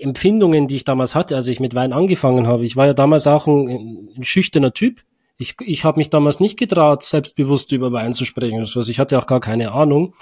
[0.00, 2.64] Empfindungen, die ich damals hatte, als ich mit Wein angefangen habe.
[2.64, 5.02] Ich war ja damals auch ein, ein schüchterner Typ.
[5.36, 8.58] Ich, ich habe mich damals nicht getraut, selbstbewusst über Wein zu sprechen.
[8.58, 10.14] Also ich hatte auch gar keine Ahnung.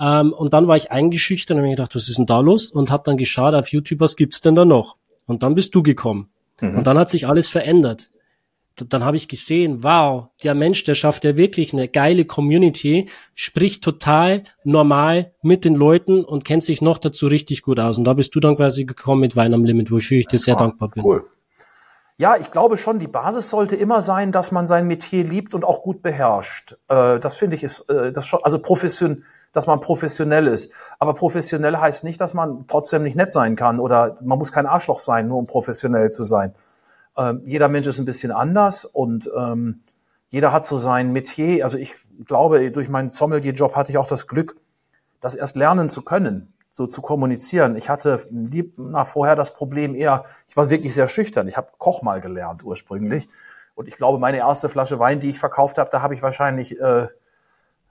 [0.00, 2.70] Ähm, und dann war ich eingeschüchtert und habe mir gedacht, was ist denn da los?
[2.70, 4.96] Und habe dann geschaut auf YouTube, was gibt's denn da noch?
[5.26, 6.28] Und dann bist du gekommen.
[6.60, 6.78] Mhm.
[6.78, 8.10] Und dann hat sich alles verändert.
[8.76, 13.84] Dann habe ich gesehen, wow, der Mensch, der schafft ja wirklich eine geile Community, spricht
[13.84, 17.98] total normal mit den Leuten und kennt sich noch dazu richtig gut aus.
[17.98, 20.56] Und da bist du dann quasi gekommen mit Wein am Limit, wofür ich dir sehr
[20.56, 21.04] dankbar bin.
[21.04, 21.24] Cool.
[22.16, 25.64] Ja, ich glaube schon, die Basis sollte immer sein, dass man sein Metier liebt und
[25.64, 26.76] auch gut beherrscht.
[26.88, 30.72] Äh, das finde ich ist äh, das schon, also profession, dass man professionell ist.
[30.98, 34.66] Aber professionell heißt nicht, dass man trotzdem nicht nett sein kann oder man muss kein
[34.66, 36.54] Arschloch sein, nur um professionell zu sein.
[37.16, 39.80] Ähm, jeder Mensch ist ein bisschen anders und ähm,
[40.28, 41.64] jeder hat so sein Metier.
[41.64, 41.94] Also ich
[42.26, 44.56] glaube, durch meinen Sommelier-Job hatte ich auch das Glück,
[45.20, 47.76] das erst lernen zu können, so zu kommunizieren.
[47.76, 48.26] Ich hatte
[48.76, 51.46] na, vorher das Problem eher, ich war wirklich sehr schüchtern.
[51.46, 53.28] Ich habe Koch mal gelernt ursprünglich.
[53.76, 56.80] Und ich glaube, meine erste Flasche Wein, die ich verkauft habe, da habe ich wahrscheinlich
[56.80, 57.06] äh,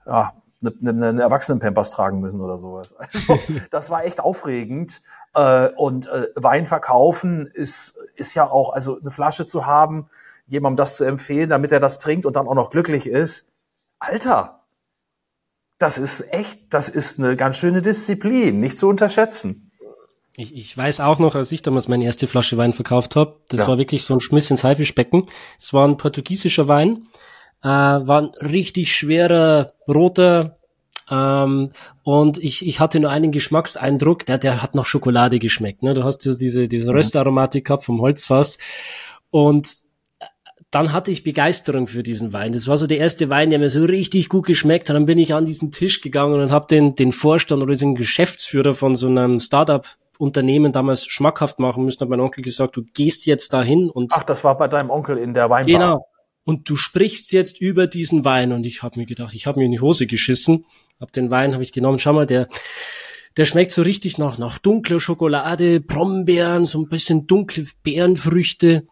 [0.05, 2.95] ja, eine, eine, eine Erwachsenenpampers tragen müssen oder sowas.
[3.13, 3.39] Also,
[3.71, 5.01] das war echt aufregend.
[5.33, 10.09] Äh, und äh, Wein verkaufen ist, ist ja auch, also eine Flasche zu haben,
[10.47, 13.49] jemandem das zu empfehlen, damit er das trinkt und dann auch noch glücklich ist.
[13.99, 14.63] Alter,
[15.79, 19.71] das ist echt, das ist eine ganz schöne Disziplin, nicht zu unterschätzen.
[20.35, 23.61] Ich, ich weiß auch noch, als ich damals meine erste Flasche Wein verkauft habe, das
[23.61, 23.67] ja.
[23.67, 25.27] war wirklich so ein Schmiss ins Haifischbecken.
[25.59, 27.07] Es war ein portugiesischer Wein
[27.63, 30.57] äh, war ein richtig schwerer roter
[31.09, 31.71] ähm,
[32.03, 35.83] und ich, ich hatte nur einen Geschmackseindruck, der, der hat nach Schokolade geschmeckt.
[35.83, 35.93] Ne?
[35.93, 36.97] Du hast ja diese, diese mhm.
[36.97, 38.57] Röstaromatik gehabt vom Holzfass
[39.29, 39.75] und
[40.71, 42.51] dann hatte ich Begeisterung für diesen Wein.
[42.51, 44.95] Das war so der erste Wein, der mir so richtig gut geschmeckt hat.
[44.95, 48.73] Dann bin ich an diesen Tisch gegangen und habe den, den Vorstand oder den Geschäftsführer
[48.73, 49.85] von so einem Startup
[50.17, 54.13] Unternehmen damals schmackhaft machen müssen, hat mein Onkel gesagt, du gehst jetzt dahin und.
[54.15, 55.65] Ach, das war bei deinem Onkel in der Weinbar.
[55.65, 56.05] Genau
[56.45, 58.51] und du sprichst jetzt über diesen Wein.
[58.51, 60.65] Und ich habe mir gedacht, ich habe mir in die Hose geschissen,
[60.99, 62.47] hab den Wein habe ich genommen, schau mal, der
[63.35, 68.87] der schmeckt so richtig nach nach dunkler Schokolade, Brombeeren, so ein bisschen dunkle Beerenfrüchte.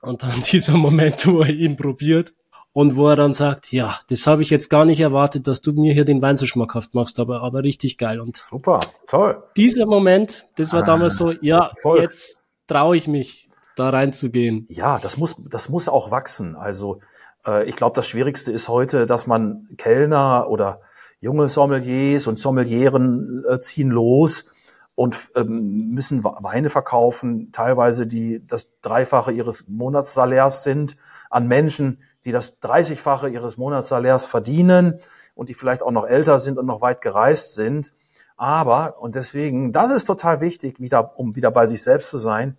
[0.00, 2.32] Und dann dieser Moment, wo er ihn probiert
[2.72, 5.72] und wo er dann sagt, ja, das habe ich jetzt gar nicht erwartet, dass du
[5.72, 8.20] mir hier den Wein so schmackhaft machst, aber aber richtig geil.
[8.20, 9.42] Und super, toll.
[9.56, 12.00] Dieser Moment, das war ah, damals so, ja, voll.
[12.00, 13.49] jetzt traue ich mich,
[13.80, 14.66] da reinzugehen.
[14.68, 16.56] Ja, das muss, das muss auch wachsen.
[16.56, 17.00] Also
[17.46, 20.80] äh, ich glaube, das Schwierigste ist heute, dass man Kellner oder
[21.20, 24.46] junge Sommeliers und Sommelieren äh, ziehen los
[24.94, 30.96] und ähm, müssen Weine verkaufen, teilweise die das Dreifache ihres Monatssalärs sind,
[31.30, 35.00] an Menschen, die das Dreißigfache ihres Monatssalärs verdienen
[35.34, 37.92] und die vielleicht auch noch älter sind und noch weit gereist sind.
[38.36, 42.56] Aber, und deswegen, das ist total wichtig, wieder, um wieder bei sich selbst zu sein,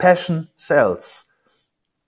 [0.00, 1.28] Passion sells.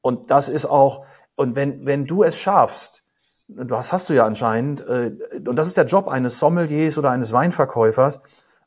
[0.01, 3.05] Und das ist auch, und wenn, wenn du es schaffst,
[3.47, 5.13] das hast du ja anscheinend, äh,
[5.47, 8.21] und das ist der Job eines Sommeliers oder eines Weinverkäufers,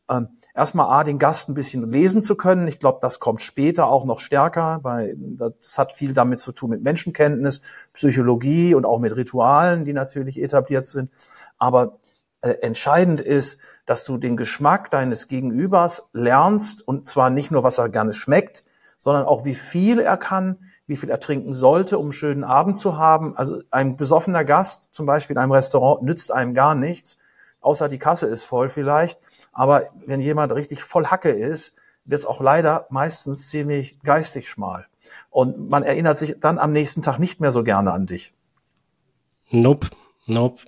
[0.09, 2.67] ähm, erstmal A, den Gast ein bisschen lesen zu können.
[2.67, 6.69] Ich glaube, das kommt später auch noch stärker, weil das hat viel damit zu tun
[6.69, 7.61] mit Menschenkenntnis,
[7.93, 11.11] Psychologie und auch mit Ritualen, die natürlich etabliert sind.
[11.57, 11.97] Aber
[12.41, 17.77] äh, entscheidend ist, dass du den Geschmack deines Gegenübers lernst und zwar nicht nur, was
[17.77, 18.63] er gerne schmeckt,
[19.05, 22.75] sondern auch, wie viel er kann, wie viel er trinken sollte, um einen schönen Abend
[22.75, 23.37] zu haben.
[23.37, 27.19] Also ein besoffener Gast, zum Beispiel in einem Restaurant, nützt einem gar nichts,
[27.61, 29.19] außer die Kasse ist voll vielleicht.
[29.53, 34.87] Aber wenn jemand richtig voll Hacke ist, wird es auch leider meistens ziemlich geistig schmal.
[35.29, 38.33] Und man erinnert sich dann am nächsten Tag nicht mehr so gerne an dich.
[39.51, 39.89] Nope,
[40.25, 40.63] nope.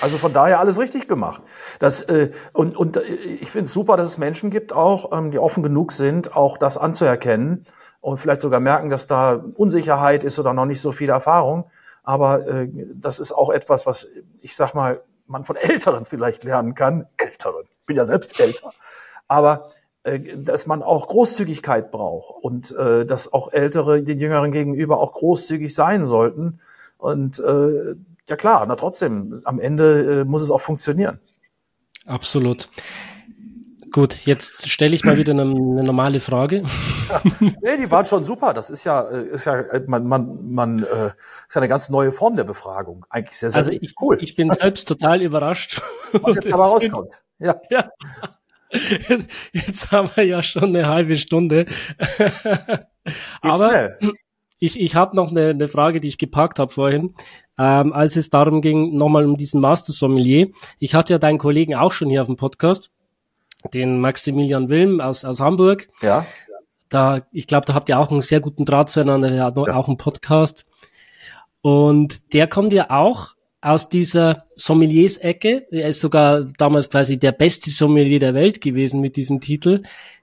[0.00, 1.42] Also von daher alles richtig gemacht.
[1.78, 5.30] Das, äh, und, und äh, ich finde es super, dass es Menschen gibt, auch ähm,
[5.30, 7.66] die offen genug sind, auch das anzuerkennen
[8.00, 11.70] und vielleicht sogar merken, dass da Unsicherheit ist oder noch nicht so viel Erfahrung.
[12.02, 14.08] Aber äh, das ist auch etwas, was
[14.42, 17.06] ich sag mal, man von Älteren vielleicht lernen kann.
[17.16, 18.72] Älteren, bin ja selbst älter.
[19.28, 19.70] Aber
[20.04, 25.12] äh, dass man auch Großzügigkeit braucht und äh, dass auch Ältere den Jüngeren gegenüber auch
[25.12, 26.60] großzügig sein sollten.
[26.98, 27.96] Und äh,
[28.28, 31.18] ja klar, na trotzdem, am Ende äh, muss es auch funktionieren.
[32.06, 32.68] Absolut.
[33.92, 36.64] Gut, jetzt stelle ich mal wieder eine, eine normale Frage.
[37.08, 38.52] Ja, nee, die waren schon super.
[38.52, 41.12] Das ist ja, äh, ist ja, äh, man, man, man, äh,
[41.48, 43.06] ist ja eine ganz neue Form der Befragung.
[43.08, 44.18] Eigentlich sehr, sehr also ich, cool.
[44.20, 45.80] Ich bin selbst total überrascht.
[46.12, 47.22] Was jetzt aber rauskommt.
[47.38, 47.60] Ja.
[47.70, 47.88] ja.
[49.52, 51.66] Jetzt haben wir ja schon eine halbe Stunde.
[53.40, 53.98] aber schnell.
[54.58, 57.14] Ich, ich habe noch eine, eine Frage, die ich gepackt habe vorhin
[57.58, 60.48] ähm, als es darum ging, nochmal um diesen Master Sommelier.
[60.78, 62.90] Ich hatte ja deinen Kollegen auch schon hier auf dem Podcast,
[63.72, 65.88] den Maximilian Wilm aus, aus Hamburg.
[66.02, 66.26] Ja.
[66.88, 69.74] Da, ich glaube, da habt ihr auch einen sehr guten Draht zueinander, der hat ja.
[69.74, 70.66] auch einen Podcast.
[71.62, 75.66] Und der kommt ja auch aus dieser Sommeliers-Ecke.
[75.72, 79.82] Er ist sogar damals quasi der beste Sommelier der Welt gewesen mit diesem Titel.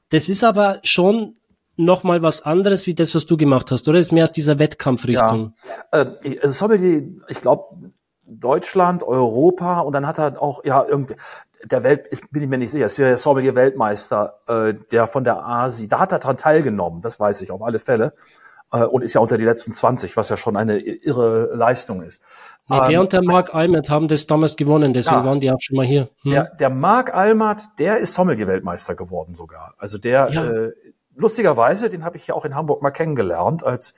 [0.10, 1.34] Das ist aber schon
[1.76, 3.98] noch mal was anderes wie das, was du gemacht hast, oder?
[3.98, 5.54] Das ist mehr aus dieser Wettkampfrichtung.
[5.92, 6.02] Ja.
[6.02, 7.92] Äh, also Sommelier, ich glaube,
[8.26, 11.16] Deutschland, Europa und dann hat er auch, ja, irgendwie,
[11.66, 15.24] der Welt, ich bin mir nicht sicher, es wäre der Sommelier Weltmeister, äh, der von
[15.24, 18.14] der ASI, da hat er dran teilgenommen, das weiß ich auf alle Fälle.
[18.72, 22.22] Äh, und ist ja unter die letzten 20, was ja schon eine irre Leistung ist.
[22.68, 25.52] Nee, der ähm, und der Mark Almert haben das damals gewonnen, deswegen ja, waren die
[25.52, 26.10] auch schon mal hier.
[26.24, 26.32] Hm?
[26.32, 29.74] Der, der Mark Almert, der ist Sommelier-Weltmeister geworden sogar.
[29.78, 30.46] Also der ja.
[30.46, 30.72] äh,
[31.15, 33.93] lustigerweise, den habe ich ja auch in Hamburg mal kennengelernt, als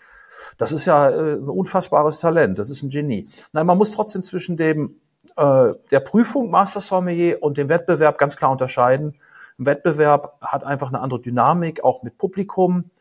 [0.58, 3.30] das ist ja äh, ein unfassbares Talent, das ist ein Genie.
[3.51, 4.95] Nein, man muss trotzdem zwischen dem
[5.36, 9.15] äh, der Prüfung Master Sommelier und dem Wettbewerb ganz klar unterscheiden.
[9.60, 12.91] Ein Wettbewerb hat einfach eine andere Dynamik, auch mit Publikum.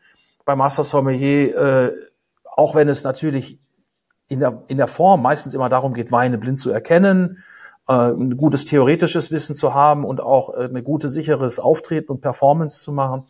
[0.45, 1.93] Bei Master Sommelier, äh,
[2.43, 3.59] auch wenn es natürlich
[4.27, 7.43] in der, in der Form meistens immer darum geht, Weine blind zu erkennen,
[7.87, 12.21] äh, ein gutes theoretisches Wissen zu haben und auch äh, eine gute, sicheres Auftreten und
[12.21, 13.25] Performance zu machen,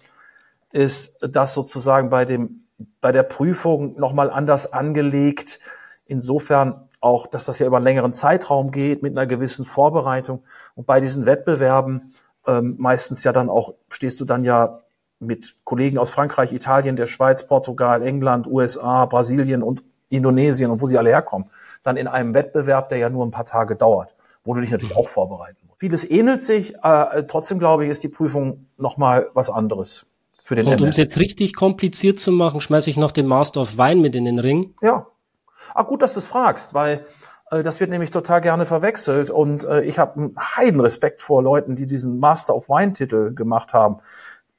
[0.76, 2.66] ist das sozusagen bei dem,
[3.00, 5.62] bei der Prüfung nochmal anders angelegt.
[6.06, 10.44] Insofern auch, dass das ja über einen längeren Zeitraum geht mit einer gewissen Vorbereitung.
[10.76, 12.14] Und bei diesen Wettbewerben
[12.46, 14.82] ähm, meistens ja dann auch, stehst du dann ja
[15.20, 20.88] mit Kollegen aus Frankreich, Italien, der Schweiz, Portugal, England, USA, Brasilien und Indonesien und wo
[20.88, 21.50] sie alle herkommen,
[21.84, 24.98] dann in einem Wettbewerb, der ja nur ein paar Tage dauert, wo du dich natürlich
[24.98, 25.80] auch vorbereiten musst.
[25.80, 30.12] Vieles ähnelt sich, äh, trotzdem glaube ich, ist die Prüfung nochmal was anderes
[30.46, 33.62] für den Und um es jetzt richtig kompliziert zu machen, schmeiße ich noch den Master
[33.62, 34.76] of Wine mit in den Ring.
[34.80, 35.08] Ja.
[35.74, 37.04] Ach gut, dass du es fragst, weil
[37.50, 41.42] äh, das wird nämlich total gerne verwechselt und äh, ich habe einen heiden Respekt vor
[41.42, 43.98] Leuten, die diesen Master of Wine Titel gemacht haben.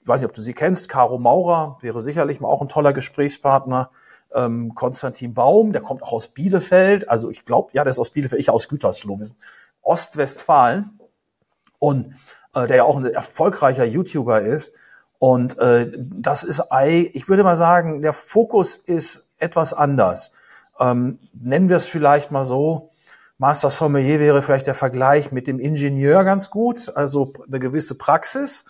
[0.03, 0.88] Ich weiß nicht, ob du sie kennst.
[0.88, 3.90] Caro Maurer wäre sicherlich mal auch ein toller Gesprächspartner.
[4.35, 7.09] Ähm, Konstantin Baum, der kommt auch aus Bielefeld.
[7.09, 9.18] Also ich glaube, ja, der ist aus Bielefeld, ich aus Gütersloh.
[9.18, 9.38] Wir sind
[9.83, 10.99] Ostwestfalen
[11.79, 12.16] und
[12.55, 14.75] äh, der ja auch ein erfolgreicher YouTuber ist.
[15.18, 16.62] Und äh, das ist,
[17.12, 20.33] ich würde mal sagen, der Fokus ist etwas anders.
[20.79, 22.90] Ähm, nennen wir es vielleicht mal so,
[23.38, 28.64] Master Sommelier wäre vielleicht der Vergleich mit dem Ingenieur ganz gut, also eine gewisse Praxis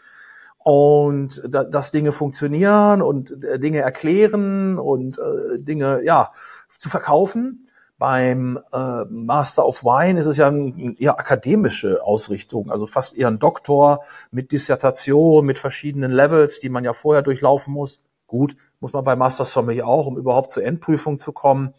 [0.59, 6.33] und da, dass Dinge funktionieren und äh, Dinge erklären und äh, Dinge ja
[6.77, 7.66] zu verkaufen.
[7.99, 13.29] Beim äh, Master of Wine ist es ja eine eher akademische Ausrichtung, also fast eher
[13.29, 18.03] ein Doktor mit Dissertation, mit verschiedenen Levels, die man ja vorher durchlaufen muss.
[18.27, 21.73] Gut, muss man bei Master Sommelier auch, um überhaupt zur Endprüfung zu kommen.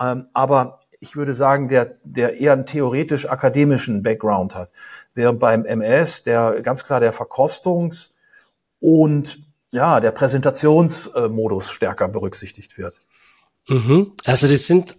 [0.00, 4.70] Ähm, aber ich würde sagen, der, der eher einen theoretisch-akademischen Background hat.
[5.14, 8.14] Während beim MS der ganz klar der Verkostungs-
[8.80, 9.38] und
[9.70, 12.94] ja, der Präsentationsmodus stärker berücksichtigt wird.
[13.68, 14.12] Mhm.
[14.24, 14.96] Also das sind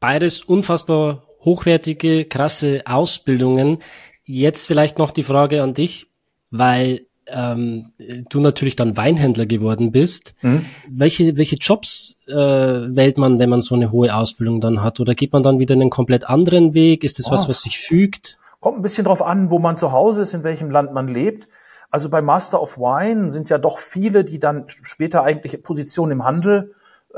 [0.00, 3.78] beides unfassbar hochwertige, krasse Ausbildungen.
[4.24, 6.06] Jetzt vielleicht noch die Frage an dich.
[6.50, 7.92] weil ähm,
[8.30, 10.34] du natürlich dann Weinhändler geworden bist.
[10.40, 10.64] Mhm.
[10.88, 15.00] Welche, welche Jobs äh, wählt man, wenn man so eine hohe Ausbildung dann hat?
[15.00, 17.04] Oder geht man dann wieder einen komplett anderen Weg?
[17.04, 17.32] Ist das oh.
[17.32, 18.38] was, was sich fügt?
[18.60, 21.48] Kommt ein bisschen drauf an, wo man zu Hause ist, in welchem Land man lebt.
[21.90, 26.24] Also bei Master of Wine sind ja doch viele, die dann später eigentlich Positionen im
[26.24, 26.74] Handel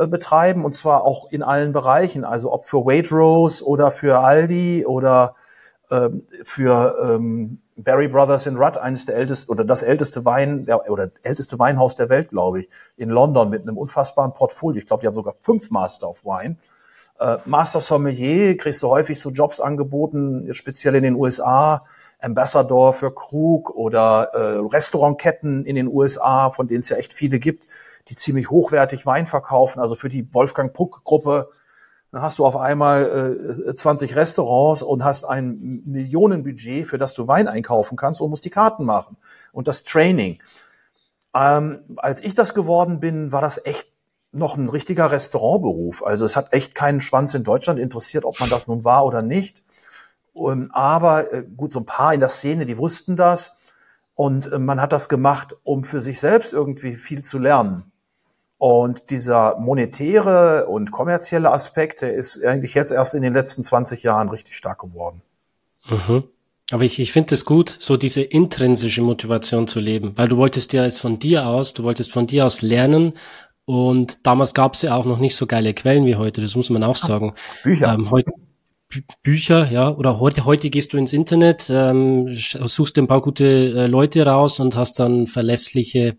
[0.07, 2.25] betreiben und zwar auch in allen Bereichen.
[2.25, 5.35] Also ob für Waitrose oder für Aldi oder
[5.91, 10.91] ähm, für ähm, Barry Brothers in Rudd, eines der ältesten oder das älteste Wein der,
[10.91, 14.81] oder älteste Weinhaus der Welt, glaube ich, in London mit einem unfassbaren Portfolio.
[14.81, 16.57] Ich glaube, die haben sogar fünf Master of Wine.
[17.19, 21.85] Äh, Master Sommelier kriegst du häufig so Jobs angeboten, speziell in den USA.
[22.23, 27.39] Ambassador für Krug oder äh, Restaurantketten in den USA, von denen es ja echt viele
[27.39, 27.67] gibt,
[28.11, 29.81] die ziemlich hochwertig Wein verkaufen.
[29.81, 31.49] Also für die Wolfgang Puck Gruppe
[32.13, 37.29] dann hast du auf einmal äh, 20 Restaurants und hast ein Millionenbudget, für das du
[37.29, 39.17] Wein einkaufen kannst und musst die Karten machen.
[39.53, 40.41] Und das Training.
[41.35, 43.89] Ähm, als ich das geworden bin, war das echt
[44.33, 46.05] noch ein richtiger Restaurantberuf.
[46.05, 49.23] Also es hat echt keinen Schwanz in Deutschland interessiert, ob man das nun war oder
[49.23, 49.63] nicht.
[50.33, 53.57] Und, ähm, aber äh, gut, so ein paar in der Szene, die wussten das.
[54.15, 57.90] Und äh, man hat das gemacht, um für sich selbst irgendwie viel zu lernen.
[58.61, 64.03] Und dieser monetäre und kommerzielle Aspekt, der ist eigentlich jetzt erst in den letzten 20
[64.03, 65.23] Jahren richtig stark geworden.
[65.89, 66.25] Mhm.
[66.71, 70.75] Aber ich, ich finde es gut, so diese intrinsische Motivation zu leben, weil du wolltest
[70.75, 73.15] ja es von dir aus, du wolltest von dir aus lernen
[73.65, 76.69] und damals gab es ja auch noch nicht so geile Quellen wie heute, das muss
[76.69, 77.33] man auch sagen.
[77.63, 77.95] Bücher.
[77.95, 78.31] Ähm, heute,
[79.23, 83.87] Bücher, ja, oder heute, heute gehst du ins Internet, ähm, suchst ein paar gute äh,
[83.87, 86.19] Leute raus und hast dann verlässliche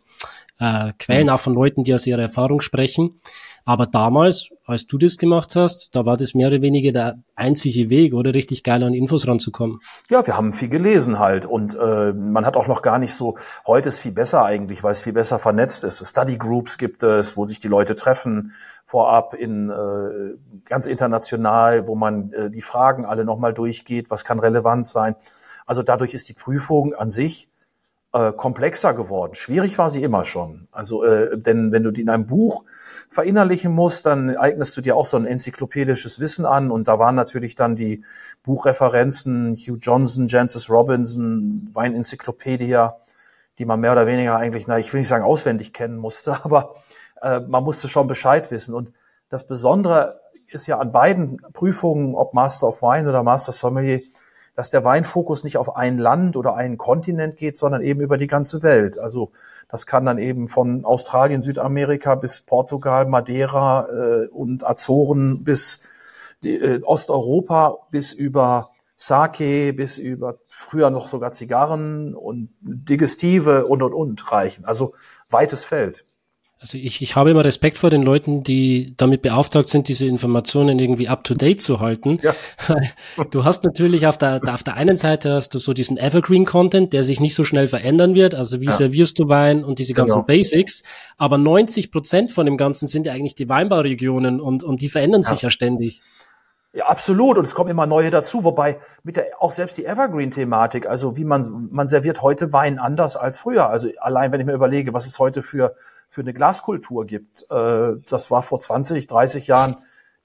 [0.61, 1.33] äh, Quellen mhm.
[1.33, 3.19] auch von Leuten, die aus ihrer Erfahrung sprechen.
[3.65, 7.89] Aber damals, als du das gemacht hast, da war das mehr oder weniger der einzige
[7.89, 9.79] Weg, oder richtig geil an Infos ranzukommen.
[10.09, 13.37] Ja, wir haben viel gelesen halt und äh, man hat auch noch gar nicht so,
[13.67, 16.05] heute ist viel besser eigentlich, weil es viel besser vernetzt ist.
[16.05, 18.53] Study Groups gibt es, wo sich die Leute treffen
[18.85, 24.39] vorab in äh, ganz international, wo man äh, die Fragen alle nochmal durchgeht, was kann
[24.39, 25.15] relevant sein.
[25.65, 27.50] Also dadurch ist die Prüfung an sich
[28.13, 29.35] äh, komplexer geworden.
[29.35, 30.67] Schwierig war sie immer schon.
[30.71, 32.65] Also, äh, denn wenn du die in einem Buch
[33.09, 36.71] verinnerlichen musst, dann eignest du dir auch so ein enzyklopädisches Wissen an.
[36.71, 38.03] Und da waren natürlich dann die
[38.43, 42.97] Buchreferenzen Hugh Johnson, Jancis Robinson, Weinenzyklopädia,
[43.59, 46.75] die man mehr oder weniger eigentlich, na, ich will nicht sagen auswendig kennen musste, aber
[47.21, 48.73] äh, man musste schon Bescheid wissen.
[48.73, 48.93] Und
[49.29, 54.01] das Besondere ist ja an beiden Prüfungen, ob Master of Wine oder Master Sommelier,
[54.61, 58.27] dass der Weinfokus nicht auf ein Land oder einen Kontinent geht, sondern eben über die
[58.27, 58.99] ganze Welt.
[58.99, 59.31] Also
[59.67, 65.81] das kann dann eben von Australien, Südamerika bis Portugal, Madeira äh, und Azoren bis
[66.43, 73.81] die, äh, Osteuropa bis über Sake bis über früher noch sogar Zigarren und Digestive und
[73.81, 74.63] und und reichen.
[74.65, 74.93] Also
[75.31, 76.05] weites Feld.
[76.61, 80.77] Also ich, ich habe immer Respekt vor den Leuten, die damit beauftragt sind, diese Informationen
[80.77, 82.19] irgendwie up to date zu halten.
[82.21, 82.35] Ja.
[83.31, 86.93] Du hast natürlich auf der, auf der einen Seite hast du so diesen Evergreen Content,
[86.93, 88.35] der sich nicht so schnell verändern wird.
[88.35, 88.71] Also wie ja.
[88.73, 90.27] servierst du Wein und diese ganzen genau.
[90.27, 90.83] Basics.
[91.17, 95.21] Aber 90 Prozent von dem Ganzen sind ja eigentlich die Weinbauregionen und, und die verändern
[95.21, 95.29] ja.
[95.29, 96.03] sich ja ständig.
[96.73, 97.39] Ja, absolut.
[97.39, 98.43] Und es kommen immer neue dazu.
[98.43, 103.17] Wobei mit der, auch selbst die Evergreen-Thematik, also wie man, man serviert heute Wein anders
[103.17, 103.67] als früher.
[103.67, 105.75] Also allein wenn ich mir überlege, was es heute für
[106.11, 107.49] für eine Glaskultur gibt.
[107.49, 109.77] Äh, das war vor 20, 30 Jahren,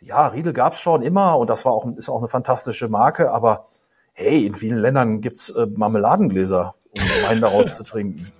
[0.02, 3.68] ja, Riedel gab's schon immer und das war auch, ist auch eine fantastische Marke, aber
[4.12, 8.30] hey, in vielen Ländern gibt's äh, Marmeladengläser, um Wein daraus zu trinken.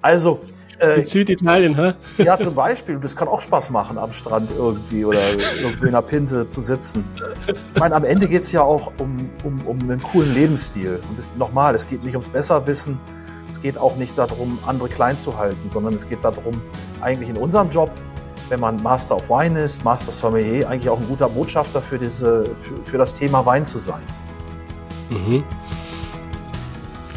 [0.00, 0.40] Also,
[0.78, 1.94] äh, in Süditalien, hä?
[2.18, 2.98] Ja, zum Beispiel.
[2.98, 5.20] Das kann auch Spaß machen am Strand irgendwie oder
[5.60, 7.04] irgendwie in einer Pinte zu sitzen.
[7.74, 11.00] Ich meine, am Ende geht's ja auch um, um, um einen coolen Lebensstil.
[11.08, 13.00] Und nochmal, es geht nicht ums Besserwissen,
[13.50, 16.60] es geht auch nicht darum, andere klein zu halten, sondern es geht darum,
[17.00, 17.90] eigentlich in unserem Job,
[18.48, 22.44] wenn man Master of Wine ist, Master Sommelier, eigentlich auch ein guter Botschafter für, diese,
[22.56, 24.02] für, für das Thema Wein zu sein.
[25.10, 25.42] Mhm.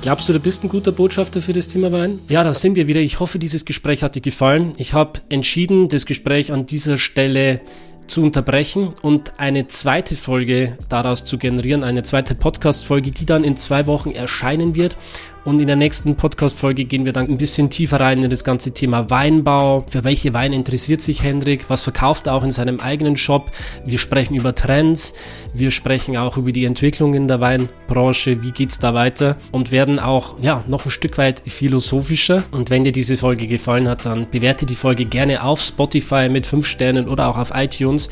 [0.01, 2.21] Glaubst du, du bist ein guter Botschafter für das Thema Wein?
[2.27, 3.01] Ja, da sind wir wieder.
[3.01, 4.73] Ich hoffe, dieses Gespräch hat dir gefallen.
[4.77, 7.61] Ich habe entschieden, das Gespräch an dieser Stelle
[8.07, 13.55] zu unterbrechen und eine zweite Folge daraus zu generieren, eine zweite Podcast-Folge, die dann in
[13.57, 14.97] zwei Wochen erscheinen wird.
[15.43, 18.73] Und in der nächsten Podcast-Folge gehen wir dann ein bisschen tiefer rein in das ganze
[18.73, 19.83] Thema Weinbau.
[19.89, 21.67] Für welche Weine interessiert sich Hendrik?
[21.67, 23.49] Was verkauft er auch in seinem eigenen Shop?
[23.83, 25.15] Wir sprechen über Trends.
[25.53, 28.43] Wir sprechen auch über die Entwicklung in der Weinbranche.
[28.43, 29.37] Wie geht's da weiter?
[29.51, 32.43] Und werden auch, ja, noch ein Stück weit philosophischer.
[32.51, 36.45] Und wenn dir diese Folge gefallen hat, dann bewerte die Folge gerne auf Spotify mit
[36.45, 38.09] 5 Sternen oder auch auf iTunes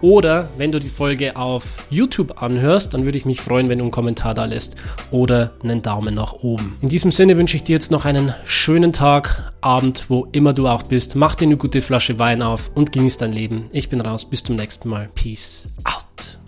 [0.00, 3.84] Oder wenn du die Folge auf YouTube anhörst, dann würde ich mich freuen, wenn du
[3.84, 4.76] einen Kommentar da lässt
[5.10, 6.76] oder einen Daumen nach oben.
[6.80, 10.68] In diesem Sinne wünsche ich dir jetzt noch einen schönen Tag, Abend, wo immer du
[10.68, 11.16] auch bist.
[11.16, 13.66] Mach dir eine gute Flasche Wein auf und genieß dein Leben.
[13.72, 14.24] Ich bin raus.
[14.24, 15.08] Bis zum nächsten Mal.
[15.14, 16.09] Peace out.